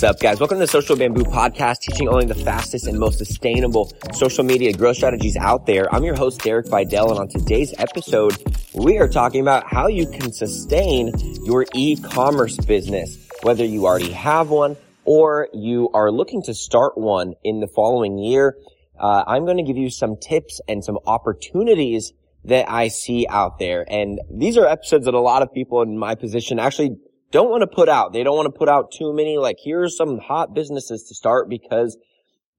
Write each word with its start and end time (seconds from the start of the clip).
What's 0.00 0.16
up, 0.16 0.20
guys? 0.20 0.40
Welcome 0.40 0.56
to 0.56 0.60
the 0.60 0.66
Social 0.66 0.96
Bamboo 0.96 1.24
Podcast, 1.24 1.80
teaching 1.80 2.08
only 2.08 2.24
the 2.24 2.34
fastest 2.34 2.86
and 2.86 2.98
most 2.98 3.18
sustainable 3.18 3.92
social 4.14 4.42
media 4.42 4.72
growth 4.72 4.96
strategies 4.96 5.36
out 5.36 5.66
there. 5.66 5.94
I'm 5.94 6.04
your 6.04 6.16
host, 6.16 6.40
Derek 6.40 6.64
Videll, 6.68 7.10
and 7.10 7.18
on 7.18 7.28
today's 7.28 7.74
episode, 7.76 8.34
we 8.72 8.96
are 8.96 9.08
talking 9.08 9.42
about 9.42 9.70
how 9.70 9.88
you 9.88 10.06
can 10.06 10.32
sustain 10.32 11.12
your 11.44 11.66
e-commerce 11.74 12.56
business, 12.56 13.28
whether 13.42 13.62
you 13.62 13.84
already 13.84 14.12
have 14.12 14.48
one 14.48 14.78
or 15.04 15.48
you 15.52 15.90
are 15.92 16.10
looking 16.10 16.42
to 16.44 16.54
start 16.54 16.96
one 16.96 17.34
in 17.44 17.60
the 17.60 17.68
following 17.68 18.16
year. 18.16 18.56
Uh, 18.98 19.24
I'm 19.26 19.44
going 19.44 19.58
to 19.58 19.64
give 19.64 19.76
you 19.76 19.90
some 19.90 20.16
tips 20.16 20.62
and 20.66 20.82
some 20.82 20.98
opportunities 21.06 22.14
that 22.44 22.70
I 22.70 22.88
see 22.88 23.26
out 23.28 23.58
there. 23.58 23.84
And 23.86 24.18
these 24.30 24.56
are 24.56 24.66
episodes 24.66 25.04
that 25.04 25.12
a 25.12 25.20
lot 25.20 25.42
of 25.42 25.52
people 25.52 25.82
in 25.82 25.98
my 25.98 26.14
position 26.14 26.58
actually 26.58 26.96
don't 27.32 27.50
want 27.50 27.62
to 27.62 27.66
put 27.66 27.88
out. 27.88 28.12
They 28.12 28.22
don't 28.22 28.36
want 28.36 28.46
to 28.46 28.58
put 28.58 28.68
out 28.68 28.92
too 28.92 29.12
many, 29.12 29.38
like, 29.38 29.56
here's 29.62 29.96
some 29.96 30.18
hot 30.18 30.54
businesses 30.54 31.04
to 31.04 31.14
start 31.14 31.48
because 31.48 31.96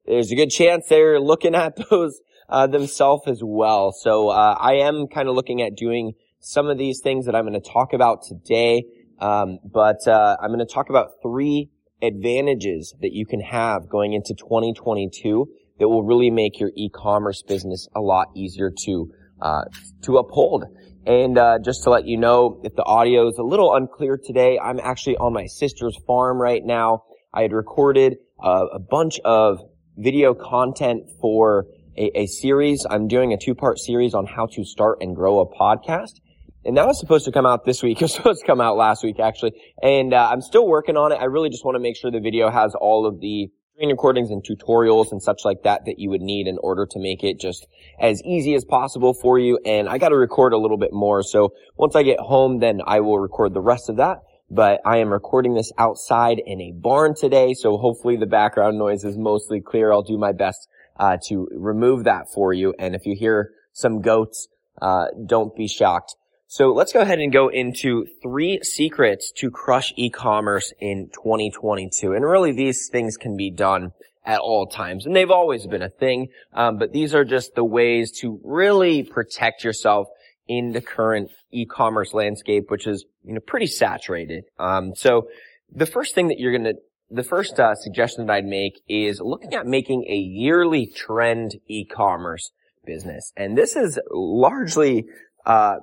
there's 0.05 0.31
a 0.31 0.35
good 0.35 0.49
chance 0.49 0.87
they're 0.87 1.19
looking 1.19 1.55
at 1.55 1.77
those 1.89 2.21
uh, 2.49 2.67
themselves 2.67 3.23
as 3.27 3.41
well. 3.43 3.91
So 3.91 4.29
uh, 4.29 4.55
I 4.59 4.75
am 4.75 5.07
kind 5.07 5.27
of 5.27 5.35
looking 5.35 5.61
at 5.61 5.75
doing 5.75 6.13
some 6.39 6.67
of 6.67 6.77
these 6.77 6.99
things 7.01 7.25
that 7.25 7.35
I'm 7.35 7.45
going 7.45 7.61
to 7.61 7.69
talk 7.69 7.93
about 7.93 8.23
today. 8.23 8.83
Um, 9.19 9.59
but 9.63 10.07
uh, 10.07 10.37
I'm 10.41 10.49
going 10.49 10.65
to 10.65 10.73
talk 10.73 10.89
about 10.89 11.11
three 11.21 11.69
advantages 12.01 12.95
that 13.01 13.13
you 13.13 13.25
can 13.25 13.39
have 13.41 13.87
going 13.87 14.13
into 14.13 14.33
2022 14.33 15.47
that 15.79 15.87
will 15.87 16.03
really 16.03 16.31
make 16.31 16.59
your 16.59 16.71
e-commerce 16.75 17.43
business 17.43 17.87
a 17.95 18.01
lot 18.01 18.27
easier 18.35 18.71
to 18.85 19.11
uh, 19.41 19.63
to 20.03 20.17
uphold. 20.17 20.65
And 21.05 21.37
uh, 21.37 21.57
just 21.63 21.83
to 21.83 21.89
let 21.89 22.05
you 22.05 22.17
know, 22.17 22.61
if 22.63 22.75
the 22.75 22.83
audio 22.83 23.27
is 23.27 23.37
a 23.37 23.43
little 23.43 23.73
unclear 23.73 24.19
today, 24.23 24.59
I'm 24.59 24.79
actually 24.79 25.17
on 25.17 25.33
my 25.33 25.47
sister's 25.47 25.97
farm 26.05 26.39
right 26.39 26.63
now. 26.63 27.03
I 27.33 27.41
had 27.41 27.53
recorded 27.53 28.17
uh, 28.43 28.65
a 28.73 28.79
bunch 28.79 29.19
of 29.25 29.59
video 29.97 30.33
content 30.33 31.09
for 31.19 31.65
a, 31.97 32.19
a 32.19 32.25
series. 32.27 32.85
I'm 32.87 33.07
doing 33.07 33.33
a 33.33 33.37
two-part 33.37 33.79
series 33.79 34.13
on 34.13 34.25
how 34.27 34.47
to 34.53 34.63
start 34.63 34.99
and 35.01 35.15
grow 35.15 35.39
a 35.39 35.47
podcast. 35.47 36.19
And 36.63 36.77
that 36.77 36.85
was 36.85 36.99
supposed 36.99 37.25
to 37.25 37.31
come 37.31 37.47
out 37.47 37.65
this 37.65 37.81
week. 37.81 37.97
It 38.01 38.03
was 38.03 38.13
supposed 38.13 38.41
to 38.41 38.45
come 38.47 38.61
out 38.61 38.77
last 38.77 39.03
week, 39.03 39.19
actually. 39.19 39.53
And 39.81 40.13
uh, 40.13 40.29
I'm 40.31 40.41
still 40.41 40.67
working 40.67 40.97
on 40.97 41.11
it. 41.11 41.15
I 41.15 41.25
really 41.25 41.49
just 41.49 41.65
want 41.65 41.75
to 41.75 41.79
make 41.79 41.97
sure 41.97 42.11
the 42.11 42.19
video 42.19 42.51
has 42.51 42.75
all 42.75 43.07
of 43.07 43.19
the 43.19 43.49
recordings 43.89 44.29
and 44.29 44.43
tutorials 44.43 45.11
and 45.11 45.21
such 45.21 45.41
like 45.45 45.63
that 45.63 45.85
that 45.85 45.99
you 45.99 46.09
would 46.09 46.21
need 46.21 46.47
in 46.47 46.57
order 46.61 46.85
to 46.85 46.99
make 46.99 47.23
it 47.23 47.39
just 47.39 47.67
as 47.99 48.21
easy 48.23 48.53
as 48.55 48.65
possible 48.65 49.13
for 49.13 49.39
you. 49.39 49.59
And 49.65 49.89
I 49.89 49.97
got 49.97 50.09
to 50.09 50.15
record 50.15 50.53
a 50.53 50.57
little 50.57 50.77
bit 50.77 50.93
more. 50.93 51.23
So 51.23 51.53
once 51.77 51.95
I 51.95 52.03
get 52.03 52.19
home, 52.19 52.59
then 52.59 52.81
I 52.85 52.99
will 52.99 53.19
record 53.19 53.53
the 53.53 53.61
rest 53.61 53.89
of 53.89 53.97
that. 53.97 54.19
But 54.49 54.81
I 54.85 54.97
am 54.97 55.09
recording 55.09 55.53
this 55.53 55.71
outside 55.77 56.41
in 56.45 56.59
a 56.59 56.73
barn 56.73 57.15
today. 57.15 57.53
So 57.53 57.77
hopefully 57.77 58.17
the 58.17 58.25
background 58.25 58.77
noise 58.77 59.03
is 59.05 59.17
mostly 59.17 59.61
clear. 59.61 59.91
I'll 59.91 60.01
do 60.01 60.17
my 60.17 60.33
best 60.33 60.67
uh, 60.99 61.17
to 61.27 61.47
remove 61.51 62.03
that 62.03 62.25
for 62.33 62.53
you. 62.53 62.73
And 62.77 62.93
if 62.93 63.05
you 63.05 63.15
hear 63.17 63.51
some 63.71 64.01
goats, 64.01 64.49
uh, 64.81 65.05
don't 65.25 65.55
be 65.55 65.67
shocked. 65.67 66.15
So 66.51 66.73
let's 66.73 66.91
go 66.91 66.99
ahead 66.99 67.19
and 67.19 67.31
go 67.31 67.47
into 67.47 68.05
three 68.21 68.59
secrets 68.61 69.31
to 69.37 69.49
crush 69.49 69.93
e-commerce 69.95 70.73
in 70.81 71.09
2022. 71.13 72.11
And 72.11 72.25
really 72.25 72.51
these 72.51 72.89
things 72.89 73.15
can 73.15 73.37
be 73.37 73.49
done 73.49 73.93
at 74.25 74.41
all 74.41 74.67
times. 74.67 75.05
And 75.05 75.15
they've 75.15 75.31
always 75.31 75.65
been 75.65 75.81
a 75.81 75.87
thing. 75.87 76.27
Um, 76.51 76.77
but 76.77 76.91
these 76.91 77.15
are 77.15 77.23
just 77.23 77.55
the 77.55 77.63
ways 77.63 78.11
to 78.19 78.41
really 78.43 79.01
protect 79.01 79.63
yourself 79.63 80.09
in 80.45 80.73
the 80.73 80.81
current 80.81 81.31
e-commerce 81.53 82.13
landscape, 82.13 82.69
which 82.69 82.85
is, 82.85 83.05
you 83.23 83.33
know, 83.33 83.39
pretty 83.39 83.67
saturated. 83.67 84.43
Um, 84.59 84.93
so 84.93 85.29
the 85.73 85.85
first 85.85 86.13
thing 86.15 86.27
that 86.27 86.37
you're 86.37 86.51
going 86.51 86.75
to 86.75 86.81
the 87.09 87.23
first 87.23 87.61
uh, 87.61 87.75
suggestion 87.75 88.25
that 88.25 88.33
I'd 88.33 88.45
make 88.45 88.81
is 88.89 89.21
looking 89.21 89.53
at 89.53 89.65
making 89.65 90.03
a 90.09 90.15
yearly 90.17 90.85
trend 90.85 91.55
e-commerce 91.67 92.51
business. 92.85 93.31
And 93.37 93.57
this 93.57 93.77
is 93.77 93.97
largely 94.11 95.05
uh, 95.45 95.75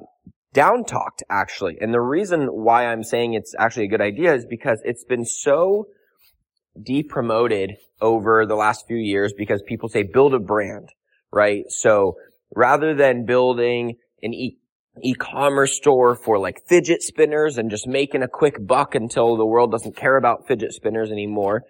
down 0.52 0.84
talked 0.84 1.22
actually. 1.30 1.78
And 1.80 1.92
the 1.92 2.00
reason 2.00 2.46
why 2.46 2.86
I'm 2.86 3.02
saying 3.02 3.34
it's 3.34 3.54
actually 3.58 3.86
a 3.86 3.88
good 3.88 4.00
idea 4.00 4.34
is 4.34 4.46
because 4.46 4.80
it's 4.84 5.04
been 5.04 5.24
so 5.24 5.86
depromoted 6.78 7.74
over 8.00 8.46
the 8.46 8.54
last 8.54 8.86
few 8.86 8.96
years 8.96 9.32
because 9.36 9.62
people 9.66 9.88
say 9.88 10.02
build 10.02 10.34
a 10.34 10.38
brand, 10.38 10.90
right? 11.32 11.64
So 11.68 12.14
rather 12.54 12.94
than 12.94 13.26
building 13.26 13.96
an 14.22 14.32
e- 14.32 14.58
e-commerce 15.02 15.76
store 15.76 16.14
for 16.14 16.38
like 16.38 16.66
fidget 16.66 17.02
spinners 17.02 17.58
and 17.58 17.70
just 17.70 17.86
making 17.86 18.22
a 18.22 18.28
quick 18.28 18.64
buck 18.64 18.94
until 18.94 19.36
the 19.36 19.46
world 19.46 19.70
doesn't 19.70 19.96
care 19.96 20.16
about 20.16 20.46
fidget 20.46 20.72
spinners 20.72 21.10
anymore, 21.10 21.62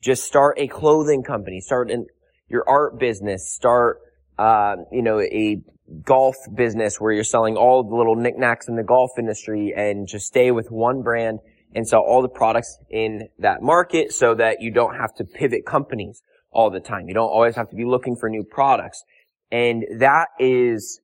just 0.00 0.24
start 0.24 0.58
a 0.58 0.66
clothing 0.66 1.22
company, 1.22 1.60
start 1.60 1.90
in 1.90 2.06
your 2.48 2.68
art 2.68 2.98
business, 2.98 3.52
start, 3.52 3.98
uh, 4.38 4.76
you 4.90 5.02
know, 5.02 5.20
a 5.20 5.62
golf 6.04 6.36
business 6.54 7.00
where 7.00 7.12
you're 7.12 7.24
selling 7.24 7.56
all 7.56 7.82
the 7.82 7.94
little 7.94 8.16
knickknacks 8.16 8.68
in 8.68 8.76
the 8.76 8.82
golf 8.82 9.10
industry 9.18 9.74
and 9.76 10.06
just 10.08 10.26
stay 10.26 10.50
with 10.50 10.70
one 10.70 11.02
brand 11.02 11.40
and 11.74 11.86
sell 11.86 12.00
all 12.00 12.22
the 12.22 12.28
products 12.28 12.78
in 12.90 13.28
that 13.38 13.62
market 13.62 14.12
so 14.12 14.34
that 14.34 14.60
you 14.60 14.70
don't 14.70 14.94
have 14.94 15.14
to 15.14 15.24
pivot 15.24 15.64
companies 15.66 16.22
all 16.50 16.70
the 16.70 16.80
time. 16.80 17.08
You 17.08 17.14
don't 17.14 17.28
always 17.28 17.56
have 17.56 17.70
to 17.70 17.76
be 17.76 17.84
looking 17.84 18.16
for 18.16 18.28
new 18.28 18.44
products. 18.44 19.02
And 19.50 19.84
that 19.98 20.28
is 20.38 21.00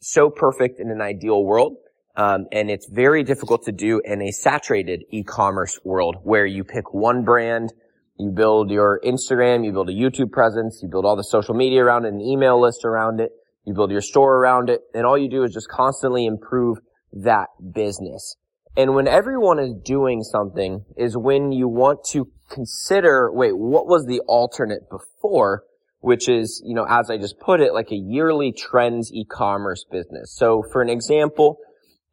so 0.00 0.30
perfect 0.30 0.80
in 0.80 0.90
an 0.90 1.00
ideal 1.00 1.44
world. 1.44 1.76
Um, 2.16 2.46
and 2.52 2.70
it's 2.70 2.88
very 2.90 3.22
difficult 3.22 3.64
to 3.64 3.72
do 3.72 4.00
in 4.04 4.20
a 4.22 4.30
saturated 4.32 5.04
e-commerce 5.10 5.78
world 5.84 6.16
where 6.22 6.46
you 6.46 6.64
pick 6.64 6.92
one 6.92 7.24
brand, 7.24 7.72
you 8.20 8.30
build 8.30 8.70
your 8.70 9.00
Instagram, 9.04 9.64
you 9.64 9.72
build 9.72 9.88
a 9.88 9.94
YouTube 9.94 10.30
presence, 10.30 10.80
you 10.82 10.88
build 10.88 11.04
all 11.04 11.16
the 11.16 11.24
social 11.24 11.54
media 11.54 11.82
around 11.82 12.04
it, 12.04 12.12
an 12.12 12.20
email 12.20 12.60
list 12.60 12.84
around 12.84 13.20
it, 13.20 13.30
you 13.64 13.74
build 13.74 13.90
your 13.90 14.02
store 14.02 14.36
around 14.36 14.68
it, 14.68 14.80
and 14.94 15.06
all 15.06 15.16
you 15.16 15.28
do 15.28 15.42
is 15.42 15.52
just 15.52 15.68
constantly 15.68 16.26
improve 16.26 16.78
that 17.12 17.48
business. 17.72 18.36
And 18.76 18.94
when 18.94 19.08
everyone 19.08 19.58
is 19.58 19.74
doing 19.84 20.22
something 20.22 20.84
is 20.96 21.16
when 21.16 21.50
you 21.50 21.66
want 21.66 22.04
to 22.10 22.28
consider, 22.50 23.30
wait, 23.32 23.56
what 23.56 23.86
was 23.86 24.06
the 24.06 24.20
alternate 24.28 24.88
before? 24.90 25.64
Which 26.00 26.28
is, 26.28 26.62
you 26.64 26.74
know, 26.74 26.86
as 26.88 27.10
I 27.10 27.18
just 27.18 27.38
put 27.40 27.60
it, 27.60 27.74
like 27.74 27.90
a 27.90 27.96
yearly 27.96 28.52
trends 28.52 29.12
e-commerce 29.12 29.84
business. 29.90 30.34
So 30.36 30.62
for 30.72 30.82
an 30.82 30.88
example, 30.88 31.58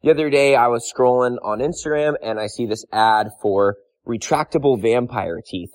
the 0.02 0.10
other 0.10 0.30
day 0.30 0.56
I 0.56 0.66
was 0.66 0.92
scrolling 0.92 1.36
on 1.42 1.60
Instagram 1.60 2.14
and 2.22 2.38
I 2.38 2.48
see 2.48 2.66
this 2.66 2.84
ad 2.92 3.28
for 3.40 3.76
retractable 4.06 4.80
vampire 4.80 5.40
teeth. 5.44 5.70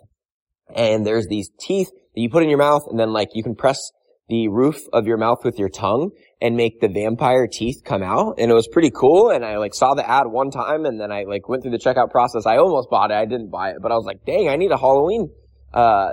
And 0.73 1.05
there's 1.05 1.27
these 1.27 1.49
teeth 1.59 1.89
that 1.89 2.21
you 2.21 2.29
put 2.29 2.43
in 2.43 2.49
your 2.49 2.59
mouth 2.59 2.83
and 2.89 2.99
then 2.99 3.13
like 3.13 3.29
you 3.33 3.43
can 3.43 3.55
press 3.55 3.91
the 4.29 4.47
roof 4.47 4.81
of 4.93 5.05
your 5.05 5.17
mouth 5.17 5.39
with 5.43 5.59
your 5.59 5.69
tongue 5.69 6.11
and 6.41 6.55
make 6.55 6.79
the 6.79 6.87
vampire 6.87 7.47
teeth 7.47 7.81
come 7.83 8.01
out. 8.01 8.35
And 8.37 8.49
it 8.49 8.53
was 8.53 8.67
pretty 8.67 8.89
cool. 8.89 9.29
And 9.29 9.43
I 9.43 9.57
like 9.57 9.73
saw 9.73 9.93
the 9.93 10.09
ad 10.09 10.27
one 10.27 10.49
time 10.49 10.85
and 10.85 10.99
then 10.99 11.11
I 11.11 11.23
like 11.23 11.49
went 11.49 11.63
through 11.63 11.71
the 11.71 11.77
checkout 11.77 12.11
process. 12.11 12.45
I 12.45 12.57
almost 12.57 12.89
bought 12.89 13.11
it. 13.11 13.15
I 13.15 13.25
didn't 13.25 13.51
buy 13.51 13.71
it, 13.71 13.77
but 13.81 13.91
I 13.91 13.95
was 13.95 14.05
like, 14.05 14.25
dang, 14.25 14.49
I 14.49 14.55
need 14.55 14.71
a 14.71 14.77
Halloween, 14.77 15.29
uh, 15.73 16.11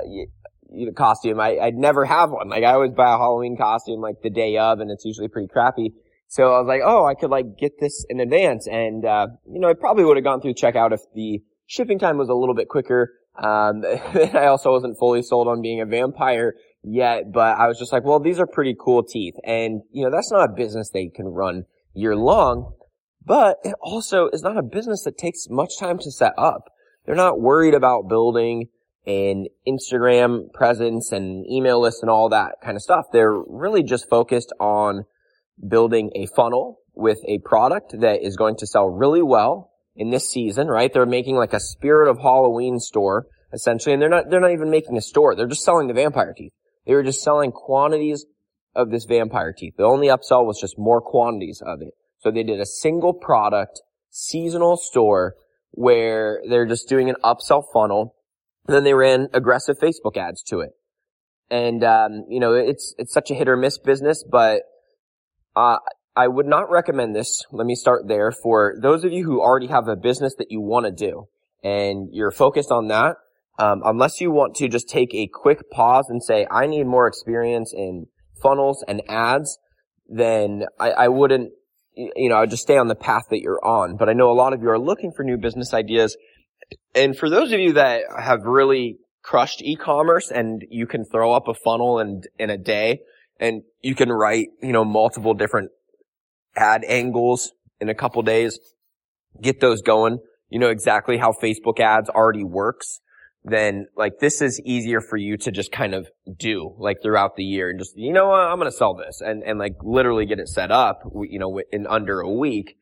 costume. 0.96 1.40
I, 1.40 1.58
I'd 1.58 1.74
never 1.74 2.04
have 2.04 2.30
one. 2.30 2.48
Like 2.48 2.64
I 2.64 2.72
always 2.72 2.92
buy 2.92 3.14
a 3.14 3.18
Halloween 3.18 3.56
costume 3.56 4.00
like 4.00 4.22
the 4.22 4.30
day 4.30 4.56
of 4.56 4.80
and 4.80 4.90
it's 4.90 5.04
usually 5.04 5.28
pretty 5.28 5.48
crappy. 5.48 5.92
So 6.28 6.44
I 6.44 6.60
was 6.60 6.68
like, 6.68 6.82
oh, 6.84 7.04
I 7.06 7.14
could 7.14 7.30
like 7.30 7.58
get 7.58 7.72
this 7.80 8.04
in 8.08 8.20
advance. 8.20 8.68
And, 8.68 9.04
uh, 9.04 9.28
you 9.50 9.60
know, 9.60 9.68
I 9.68 9.74
probably 9.74 10.04
would 10.04 10.16
have 10.16 10.24
gone 10.24 10.40
through 10.40 10.54
checkout 10.54 10.92
if 10.92 11.00
the 11.14 11.42
shipping 11.66 11.98
time 11.98 12.18
was 12.18 12.28
a 12.28 12.34
little 12.34 12.54
bit 12.54 12.68
quicker. 12.68 13.12
Um, 13.36 13.82
I 14.34 14.46
also 14.46 14.70
wasn't 14.70 14.98
fully 14.98 15.22
sold 15.22 15.48
on 15.48 15.62
being 15.62 15.80
a 15.80 15.86
vampire 15.86 16.54
yet, 16.82 17.32
but 17.32 17.58
I 17.58 17.68
was 17.68 17.78
just 17.78 17.92
like, 17.92 18.04
well, 18.04 18.20
these 18.20 18.38
are 18.38 18.46
pretty 18.46 18.76
cool 18.78 19.02
teeth. 19.02 19.34
And, 19.44 19.82
you 19.92 20.04
know, 20.04 20.10
that's 20.10 20.30
not 20.30 20.50
a 20.50 20.52
business 20.52 20.90
they 20.90 21.08
can 21.08 21.26
run 21.26 21.64
year 21.94 22.16
long, 22.16 22.74
but 23.24 23.58
it 23.64 23.74
also 23.80 24.28
is 24.28 24.42
not 24.42 24.56
a 24.56 24.62
business 24.62 25.04
that 25.04 25.18
takes 25.18 25.48
much 25.48 25.78
time 25.78 25.98
to 25.98 26.10
set 26.10 26.32
up. 26.38 26.70
They're 27.06 27.14
not 27.14 27.40
worried 27.40 27.74
about 27.74 28.08
building 28.08 28.68
an 29.06 29.46
Instagram 29.66 30.52
presence 30.52 31.10
and 31.10 31.46
email 31.50 31.80
list 31.80 32.02
and 32.02 32.10
all 32.10 32.28
that 32.28 32.56
kind 32.62 32.76
of 32.76 32.82
stuff. 32.82 33.06
They're 33.12 33.34
really 33.34 33.82
just 33.82 34.08
focused 34.08 34.52
on 34.60 35.04
building 35.66 36.10
a 36.14 36.26
funnel 36.26 36.78
with 36.94 37.18
a 37.26 37.38
product 37.38 37.94
that 38.00 38.22
is 38.22 38.36
going 38.36 38.56
to 38.56 38.66
sell 38.66 38.88
really 38.88 39.22
well 39.22 39.69
in 39.96 40.10
this 40.10 40.30
season, 40.30 40.68
right? 40.68 40.92
They're 40.92 41.06
making 41.06 41.36
like 41.36 41.52
a 41.52 41.60
spirit 41.60 42.08
of 42.08 42.18
Halloween 42.18 42.78
store 42.78 43.26
essentially, 43.52 43.92
and 43.92 44.00
they're 44.00 44.08
not, 44.08 44.30
they're 44.30 44.40
not 44.40 44.52
even 44.52 44.70
making 44.70 44.96
a 44.96 45.00
store. 45.00 45.34
They're 45.34 45.46
just 45.46 45.64
selling 45.64 45.88
the 45.88 45.94
vampire 45.94 46.32
teeth. 46.36 46.52
They 46.86 46.94
were 46.94 47.02
just 47.02 47.22
selling 47.22 47.52
quantities 47.52 48.26
of 48.74 48.90
this 48.90 49.04
vampire 49.04 49.52
teeth. 49.52 49.74
The 49.76 49.84
only 49.84 50.08
upsell 50.08 50.46
was 50.46 50.60
just 50.60 50.78
more 50.78 51.00
quantities 51.00 51.62
of 51.64 51.82
it. 51.82 51.94
So 52.20 52.30
they 52.30 52.42
did 52.42 52.60
a 52.60 52.66
single 52.66 53.12
product 53.12 53.80
seasonal 54.10 54.76
store 54.76 55.34
where 55.72 56.40
they're 56.48 56.66
just 56.66 56.88
doing 56.88 57.08
an 57.08 57.16
upsell 57.24 57.64
funnel. 57.72 58.14
And 58.66 58.76
then 58.76 58.84
they 58.84 58.94
ran 58.94 59.28
aggressive 59.32 59.78
Facebook 59.78 60.16
ads 60.16 60.42
to 60.44 60.60
it. 60.60 60.70
And, 61.50 61.82
um, 61.82 62.26
you 62.28 62.38
know, 62.38 62.54
it's, 62.54 62.94
it's 62.98 63.12
such 63.12 63.30
a 63.30 63.34
hit 63.34 63.48
or 63.48 63.56
miss 63.56 63.78
business, 63.78 64.24
but, 64.28 64.62
uh, 65.56 65.78
I 66.20 66.28
would 66.28 66.46
not 66.46 66.70
recommend 66.70 67.16
this. 67.16 67.44
Let 67.50 67.66
me 67.66 67.74
start 67.74 68.06
there 68.06 68.30
for 68.30 68.74
those 68.86 69.04
of 69.04 69.12
you 69.12 69.24
who 69.24 69.40
already 69.40 69.68
have 69.68 69.88
a 69.88 69.96
business 69.96 70.34
that 70.36 70.50
you 70.50 70.60
want 70.60 70.84
to 70.84 70.92
do 70.92 71.28
and 71.64 72.08
you're 72.12 72.30
focused 72.30 72.70
on 72.70 72.88
that. 72.88 73.16
um, 73.60 73.82
unless 73.84 74.22
you 74.22 74.30
want 74.30 74.56
to 74.56 74.68
just 74.68 74.88
take 74.88 75.14
a 75.14 75.26
quick 75.26 75.70
pause 75.70 76.06
and 76.08 76.22
say, 76.22 76.46
I 76.50 76.66
need 76.66 76.86
more 76.86 77.06
experience 77.06 77.74
in 77.76 78.06
funnels 78.42 78.82
and 78.88 79.02
ads, 79.06 79.58
then 80.08 80.64
I, 80.78 80.90
I 80.92 81.08
wouldn't, 81.08 81.52
you 81.94 82.30
know, 82.30 82.36
I 82.36 82.40
would 82.40 82.50
just 82.50 82.62
stay 82.62 82.78
on 82.78 82.88
the 82.88 82.94
path 82.94 83.24
that 83.28 83.40
you're 83.40 83.62
on. 83.62 83.96
But 83.98 84.08
I 84.08 84.14
know 84.14 84.30
a 84.30 84.32
lot 84.32 84.54
of 84.54 84.62
you 84.62 84.70
are 84.70 84.78
looking 84.78 85.12
for 85.14 85.24
new 85.24 85.36
business 85.36 85.74
ideas. 85.74 86.16
And 86.94 87.14
for 87.14 87.28
those 87.28 87.52
of 87.52 87.60
you 87.60 87.74
that 87.74 88.04
have 88.18 88.44
really 88.44 88.96
crushed 89.22 89.60
e-commerce 89.60 90.30
and 90.30 90.64
you 90.70 90.86
can 90.86 91.04
throw 91.04 91.34
up 91.34 91.46
a 91.46 91.54
funnel 91.54 91.98
in, 91.98 92.22
in 92.38 92.48
a 92.48 92.56
day 92.56 93.00
and 93.38 93.62
you 93.82 93.94
can 93.94 94.08
write, 94.08 94.48
you 94.62 94.72
know, 94.72 94.86
multiple 94.86 95.34
different 95.34 95.70
ad 96.56 96.84
angles 96.86 97.52
in 97.80 97.88
a 97.88 97.94
couple 97.94 98.22
days, 98.22 98.58
get 99.40 99.60
those 99.60 99.82
going. 99.82 100.18
You 100.48 100.58
know 100.58 100.70
exactly 100.70 101.16
how 101.16 101.32
Facebook 101.32 101.80
ads 101.80 102.08
already 102.08 102.44
works 102.44 103.00
then 103.44 103.86
like 103.96 104.18
this 104.20 104.42
is 104.42 104.60
easier 104.64 105.00
for 105.00 105.16
you 105.16 105.36
to 105.38 105.50
just 105.50 105.72
kind 105.72 105.94
of 105.94 106.08
do 106.36 106.74
like 106.78 106.98
throughout 107.02 107.36
the 107.36 107.44
year 107.44 107.70
and 107.70 107.78
just, 107.78 107.96
you 107.96 108.12
know 108.12 108.28
what, 108.28 108.40
I'm 108.40 108.58
going 108.58 108.70
to 108.70 108.76
sell 108.76 108.94
this 108.94 109.20
and, 109.20 109.42
and 109.42 109.58
like 109.58 109.76
literally 109.82 110.26
get 110.26 110.38
it 110.38 110.48
set 110.48 110.70
up, 110.70 111.02
you 111.28 111.38
know, 111.38 111.60
in 111.72 111.86
under 111.86 112.20
a 112.20 112.30
week 112.30 112.76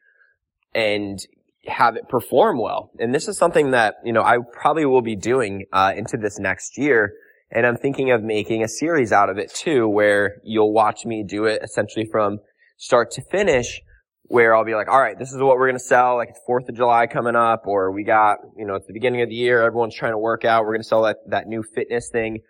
and 0.75 1.19
have 1.67 1.97
it 1.97 2.09
perform 2.09 2.59
well. 2.59 2.91
And 2.99 3.15
this 3.15 3.29
is 3.29 3.39
something 3.39 3.71
that, 3.71 3.97
you 4.05 4.13
know, 4.13 4.23
I 4.23 4.39
probably 4.53 4.85
will 4.85 5.03
be 5.03 5.17
doing, 5.17 5.67
uh, 5.73 5.93
into 5.97 6.17
this 6.17 6.39
next 6.39 6.77
year. 6.77 7.13
And 7.51 7.65
I'm 7.65 7.77
thinking 7.77 8.11
of 8.11 8.23
making 8.23 8.63
a 8.65 8.69
series 8.69 9.13
out 9.13 9.31
of 9.31 9.39
it 9.39 9.55
too, 9.55 9.89
where 9.89 10.37
you'll 10.43 10.73
watch 10.73 11.07
me 11.07 11.25
do 11.27 11.45
it 11.45 11.63
essentially 11.63 12.07
from 12.11 12.41
start 12.79 13.11
to 13.13 13.23
finish 13.23 13.83
where 14.29 14.55
I'll 14.55 14.65
be 14.65 14.75
like, 14.75 14.89
all 14.89 15.01
right, 15.01 15.19
this 15.19 15.33
is 15.33 15.39
what 15.39 15.57
we're 15.57 15.69
going 15.69 15.79
to 15.79 15.85
sell. 15.85 16.17
Like 16.17 16.31
it's 16.31 16.41
4th 16.49 16.69
of 16.69 16.77
July 16.77 17.07
coming 17.07 17.35
up 17.35 17.67
or 17.67 17.91
we 17.91 18.05
got, 18.05 18.39
you 18.57 18.67
know, 18.67 18.75
it's 18.75 18.87
the 18.87 18.93
beginning 18.93 19.23
of 19.23 19.29
the 19.29 19.35
year. 19.35 19.63
Everyone's 19.63 19.95
trying 19.95 20.13
to 20.13 20.19
work 20.19 20.45
out. 20.45 20.65
We're 20.65 20.73
going 20.73 20.83
to 20.83 20.89
sell 20.89 21.03
that, 21.03 21.17
that 21.29 21.47
new 21.47 21.63
fitness 21.63 22.11
thing 22.11 22.41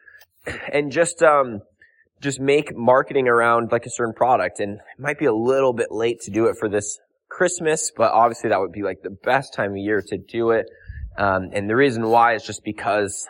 and 0.72 0.90
just, 0.90 1.22
um, 1.22 1.60
just 2.20 2.40
make 2.40 2.76
marketing 2.76 3.28
around 3.28 3.70
like 3.70 3.86
a 3.86 3.90
certain 3.90 4.12
product. 4.12 4.58
And 4.58 4.78
it 4.78 5.00
might 5.00 5.18
be 5.18 5.26
a 5.26 5.32
little 5.32 5.72
bit 5.72 5.92
late 5.92 6.20
to 6.22 6.32
do 6.32 6.46
it 6.46 6.56
for 6.58 6.68
this 6.68 6.98
Christmas, 7.28 7.92
but 7.96 8.10
obviously 8.10 8.50
that 8.50 8.58
would 8.58 8.72
be 8.72 8.82
like 8.82 9.02
the 9.02 9.16
best 9.24 9.54
time 9.54 9.70
of 9.70 9.76
year 9.76 10.02
to 10.08 10.18
do 10.18 10.50
it. 10.50 10.66
Um, 11.16 11.50
and 11.52 11.70
the 11.70 11.76
reason 11.76 12.08
why 12.08 12.34
is 12.34 12.42
just 12.42 12.64
because 12.64 13.28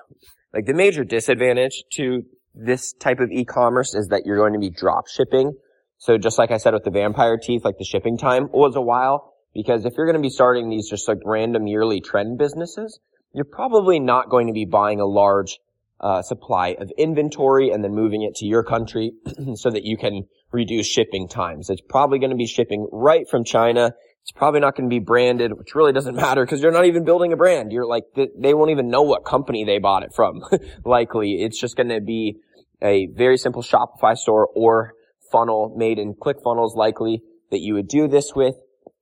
like 0.54 0.64
the 0.64 0.74
major 0.74 1.04
disadvantage 1.04 1.84
to 1.92 2.24
this 2.54 2.94
type 2.94 3.20
of 3.20 3.30
e-commerce 3.30 3.94
is 3.94 4.08
that 4.08 4.24
you're 4.24 4.38
going 4.38 4.54
to 4.54 4.58
be 4.58 4.70
drop 4.70 5.06
shipping 5.06 5.52
so 5.98 6.16
just 6.16 6.38
like 6.38 6.50
I 6.50 6.56
said 6.58 6.74
with 6.74 6.84
the 6.84 6.90
vampire 6.90 7.36
teeth, 7.36 7.64
like 7.64 7.78
the 7.78 7.84
shipping 7.84 8.16
time 8.16 8.48
was 8.52 8.76
a 8.76 8.80
while 8.80 9.34
because 9.52 9.84
if 9.84 9.94
you're 9.96 10.06
going 10.06 10.16
to 10.16 10.22
be 10.22 10.30
starting 10.30 10.70
these 10.70 10.88
just 10.88 11.08
like 11.08 11.18
random 11.24 11.66
yearly 11.66 12.00
trend 12.00 12.38
businesses, 12.38 13.00
you're 13.34 13.44
probably 13.44 13.98
not 13.98 14.30
going 14.30 14.46
to 14.46 14.52
be 14.52 14.64
buying 14.64 15.00
a 15.00 15.06
large 15.06 15.58
uh, 16.00 16.22
supply 16.22 16.76
of 16.78 16.92
inventory 16.96 17.70
and 17.70 17.82
then 17.82 17.94
moving 17.94 18.22
it 18.22 18.36
to 18.36 18.46
your 18.46 18.62
country 18.62 19.12
so 19.54 19.70
that 19.70 19.82
you 19.82 19.96
can 19.96 20.26
reduce 20.52 20.86
shipping 20.86 21.28
times. 21.28 21.68
It's 21.68 21.80
probably 21.80 22.20
going 22.20 22.30
to 22.30 22.36
be 22.36 22.46
shipping 22.46 22.88
right 22.92 23.28
from 23.28 23.44
China. 23.44 23.92
It's 24.22 24.30
probably 24.30 24.60
not 24.60 24.76
going 24.76 24.88
to 24.88 24.94
be 24.94 25.00
branded, 25.00 25.52
which 25.58 25.74
really 25.74 25.92
doesn't 25.92 26.14
matter 26.26 26.44
because 26.44 26.62
you're 26.62 26.72
not 26.72 26.86
even 26.86 27.04
building 27.04 27.32
a 27.32 27.36
brand. 27.36 27.72
You're 27.72 27.86
like, 27.86 28.04
they 28.14 28.54
won't 28.54 28.70
even 28.70 28.88
know 28.88 29.02
what 29.02 29.24
company 29.24 29.64
they 29.64 29.78
bought 29.78 30.04
it 30.04 30.14
from. 30.14 30.42
Likely, 30.84 31.42
it's 31.42 31.60
just 31.60 31.76
going 31.76 31.88
to 31.88 32.00
be 32.00 32.36
a 32.80 33.06
very 33.06 33.36
simple 33.36 33.62
Shopify 33.62 34.16
store 34.16 34.48
or 34.54 34.94
funnel 35.30 35.74
made 35.76 35.98
in 35.98 36.14
ClickFunnels 36.14 36.76
likely 36.76 37.22
that 37.50 37.60
you 37.60 37.74
would 37.74 37.88
do 37.88 38.08
this 38.08 38.34
with 38.34 38.54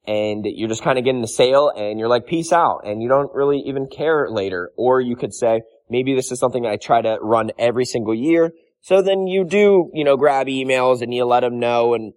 and 0.07 0.47
you're 0.47 0.69
just 0.69 0.83
kind 0.83 0.99
of 0.99 1.05
getting 1.05 1.21
the 1.21 1.29
sale 1.29 1.73
and 1.77 1.99
you're 1.99 2.09
like, 2.09 2.27
peace 2.27 2.53
out. 2.53 2.83
And 2.85 3.03
you 3.03 3.09
don't 3.09 3.35
really 3.35 3.59
even 3.67 3.89
care 3.89 4.29
later. 4.31 4.71
Or 4.77 5.01
you 5.01 5.17
could 5.17 5.35
say, 5.35 5.63
maybe 5.91 6.15
this 6.15 6.31
is 6.31 6.39
something 6.39 6.65
I 6.65 6.77
try 6.77 7.03
to 7.03 7.19
run 7.21 7.51
every 7.59 7.85
single 7.85 8.15
year. 8.15 8.53
So 8.83 9.03
then 9.03 9.27
you 9.27 9.45
do, 9.45 9.91
you 9.95 10.05
know, 10.05 10.17
grab 10.17 10.47
emails 10.47 11.03
and 11.03 11.13
you 11.13 11.25
let 11.25 11.41
them 11.41 11.59
know 11.59 11.95
and 11.95 12.13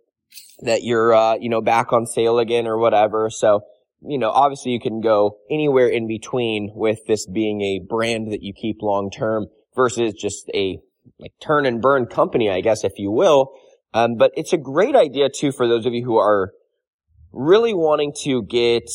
that 0.59 0.83
you're, 0.83 1.13
uh, 1.15 1.35
you 1.35 1.49
know, 1.49 1.61
back 1.61 1.91
on 1.91 2.05
sale 2.05 2.37
again 2.37 2.67
or 2.67 2.77
whatever. 2.77 3.31
So, 3.31 3.61
you 4.01 4.19
know, 4.19 4.29
obviously 4.29 4.71
you 4.71 4.79
can 4.79 5.01
go 5.01 5.37
anywhere 5.49 5.87
in 5.87 6.07
between 6.07 6.71
with 6.75 6.99
this 7.07 7.25
being 7.25 7.61
a 7.61 7.79
brand 7.79 8.31
that 8.31 8.43
you 8.43 8.53
keep 8.53 8.83
long 8.83 9.09
term 9.09 9.47
versus 9.75 10.13
just 10.13 10.47
a 10.53 10.79
like 11.17 11.33
turn 11.41 11.65
and 11.65 11.81
burn 11.81 12.05
company, 12.05 12.51
I 12.51 12.61
guess, 12.61 12.83
if 12.83 12.93
you 12.97 13.09
will, 13.09 13.51
um, 13.93 14.15
but 14.17 14.31
it's 14.35 14.53
a 14.53 14.57
great 14.57 14.95
idea 14.95 15.29
too 15.29 15.51
for 15.51 15.67
those 15.67 15.85
of 15.85 15.93
you 15.93 16.03
who 16.03 16.17
are 16.17 16.51
really 17.31 17.73
wanting 17.73 18.13
to 18.23 18.43
get, 18.43 18.89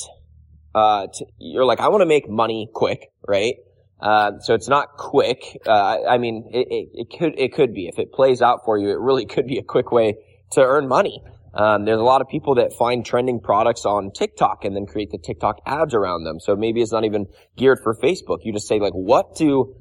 uh, 0.74 1.06
you're 1.38 1.64
like, 1.64 1.80
I 1.80 1.88
want 1.88 2.02
to 2.02 2.06
make 2.06 2.28
money 2.28 2.68
quick, 2.72 3.10
right? 3.26 3.54
Uh, 4.00 4.38
so 4.40 4.54
it's 4.54 4.68
not 4.68 4.96
quick. 4.96 5.58
Uh, 5.66 5.98
I 6.08 6.18
mean, 6.18 6.50
it, 6.52 6.66
it, 6.70 6.88
it, 6.94 7.18
could, 7.18 7.38
it 7.38 7.54
could 7.54 7.72
be. 7.72 7.86
If 7.86 7.98
it 7.98 8.12
plays 8.12 8.42
out 8.42 8.60
for 8.64 8.76
you, 8.76 8.90
it 8.90 8.98
really 8.98 9.26
could 9.34 9.46
be 9.46 9.58
a 9.58 9.62
quick 9.62 9.92
way 9.92 10.16
to 10.52 10.60
earn 10.60 10.88
money. 10.88 11.22
Um, 11.54 11.84
there's 11.84 12.00
a 12.00 12.04
lot 12.04 12.20
of 12.20 12.28
people 12.28 12.56
that 12.56 12.72
find 12.72 13.06
trending 13.06 13.40
products 13.40 13.84
on 13.86 14.10
TikTok 14.10 14.64
and 14.64 14.74
then 14.74 14.86
create 14.86 15.10
the 15.10 15.18
TikTok 15.18 15.60
ads 15.64 15.94
around 15.94 16.24
them. 16.24 16.40
So 16.40 16.56
maybe 16.56 16.82
it's 16.82 16.90
not 16.90 17.04
even 17.04 17.26
geared 17.56 17.78
for 17.82 17.94
Facebook. 17.94 18.38
You 18.42 18.52
just 18.52 18.66
say 18.66 18.80
like, 18.80 18.92
what 18.92 19.36
do, 19.36 19.76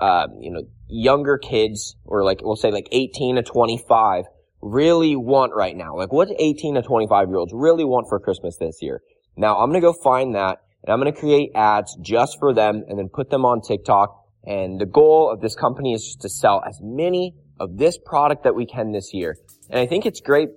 uh, 0.00 0.28
you 0.40 0.52
know, 0.52 0.62
younger 0.88 1.36
kids 1.36 1.96
or 2.04 2.22
like, 2.22 2.42
we'll 2.42 2.54
say 2.54 2.70
like 2.70 2.86
18 2.92 3.36
to 3.36 3.42
25 3.42 4.26
really 4.72 5.16
want 5.16 5.54
right 5.54 5.76
now? 5.76 5.96
Like 5.96 6.12
what 6.12 6.28
18 6.36 6.74
to 6.74 6.82
25 6.82 7.28
year 7.28 7.36
olds 7.36 7.52
really 7.54 7.84
want 7.84 8.06
for 8.08 8.18
Christmas 8.18 8.56
this 8.58 8.78
year? 8.80 9.00
Now 9.36 9.58
I'm 9.58 9.70
going 9.70 9.80
to 9.80 9.86
go 9.86 9.92
find 9.92 10.34
that 10.34 10.58
and 10.82 10.92
I'm 10.92 11.00
going 11.00 11.12
to 11.12 11.18
create 11.18 11.50
ads 11.54 11.96
just 12.00 12.38
for 12.38 12.54
them 12.54 12.84
and 12.88 12.98
then 12.98 13.08
put 13.08 13.30
them 13.30 13.44
on 13.44 13.60
TikTok. 13.60 14.24
And 14.44 14.80
the 14.80 14.86
goal 14.86 15.30
of 15.30 15.40
this 15.40 15.56
company 15.56 15.92
is 15.92 16.04
just 16.04 16.20
to 16.22 16.28
sell 16.28 16.62
as 16.66 16.78
many 16.80 17.34
of 17.58 17.76
this 17.76 17.98
product 17.98 18.44
that 18.44 18.54
we 18.54 18.66
can 18.66 18.92
this 18.92 19.12
year. 19.12 19.36
And 19.70 19.80
I 19.80 19.86
think 19.86 20.06
it's 20.06 20.20
great 20.20 20.50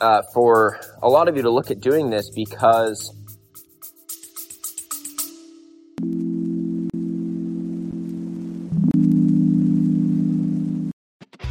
uh, 0.00 0.22
for 0.32 0.78
a 1.02 1.08
lot 1.08 1.28
of 1.28 1.36
you 1.36 1.42
to 1.42 1.50
look 1.50 1.70
at 1.70 1.80
doing 1.80 2.10
this 2.10 2.30
because 2.30 3.12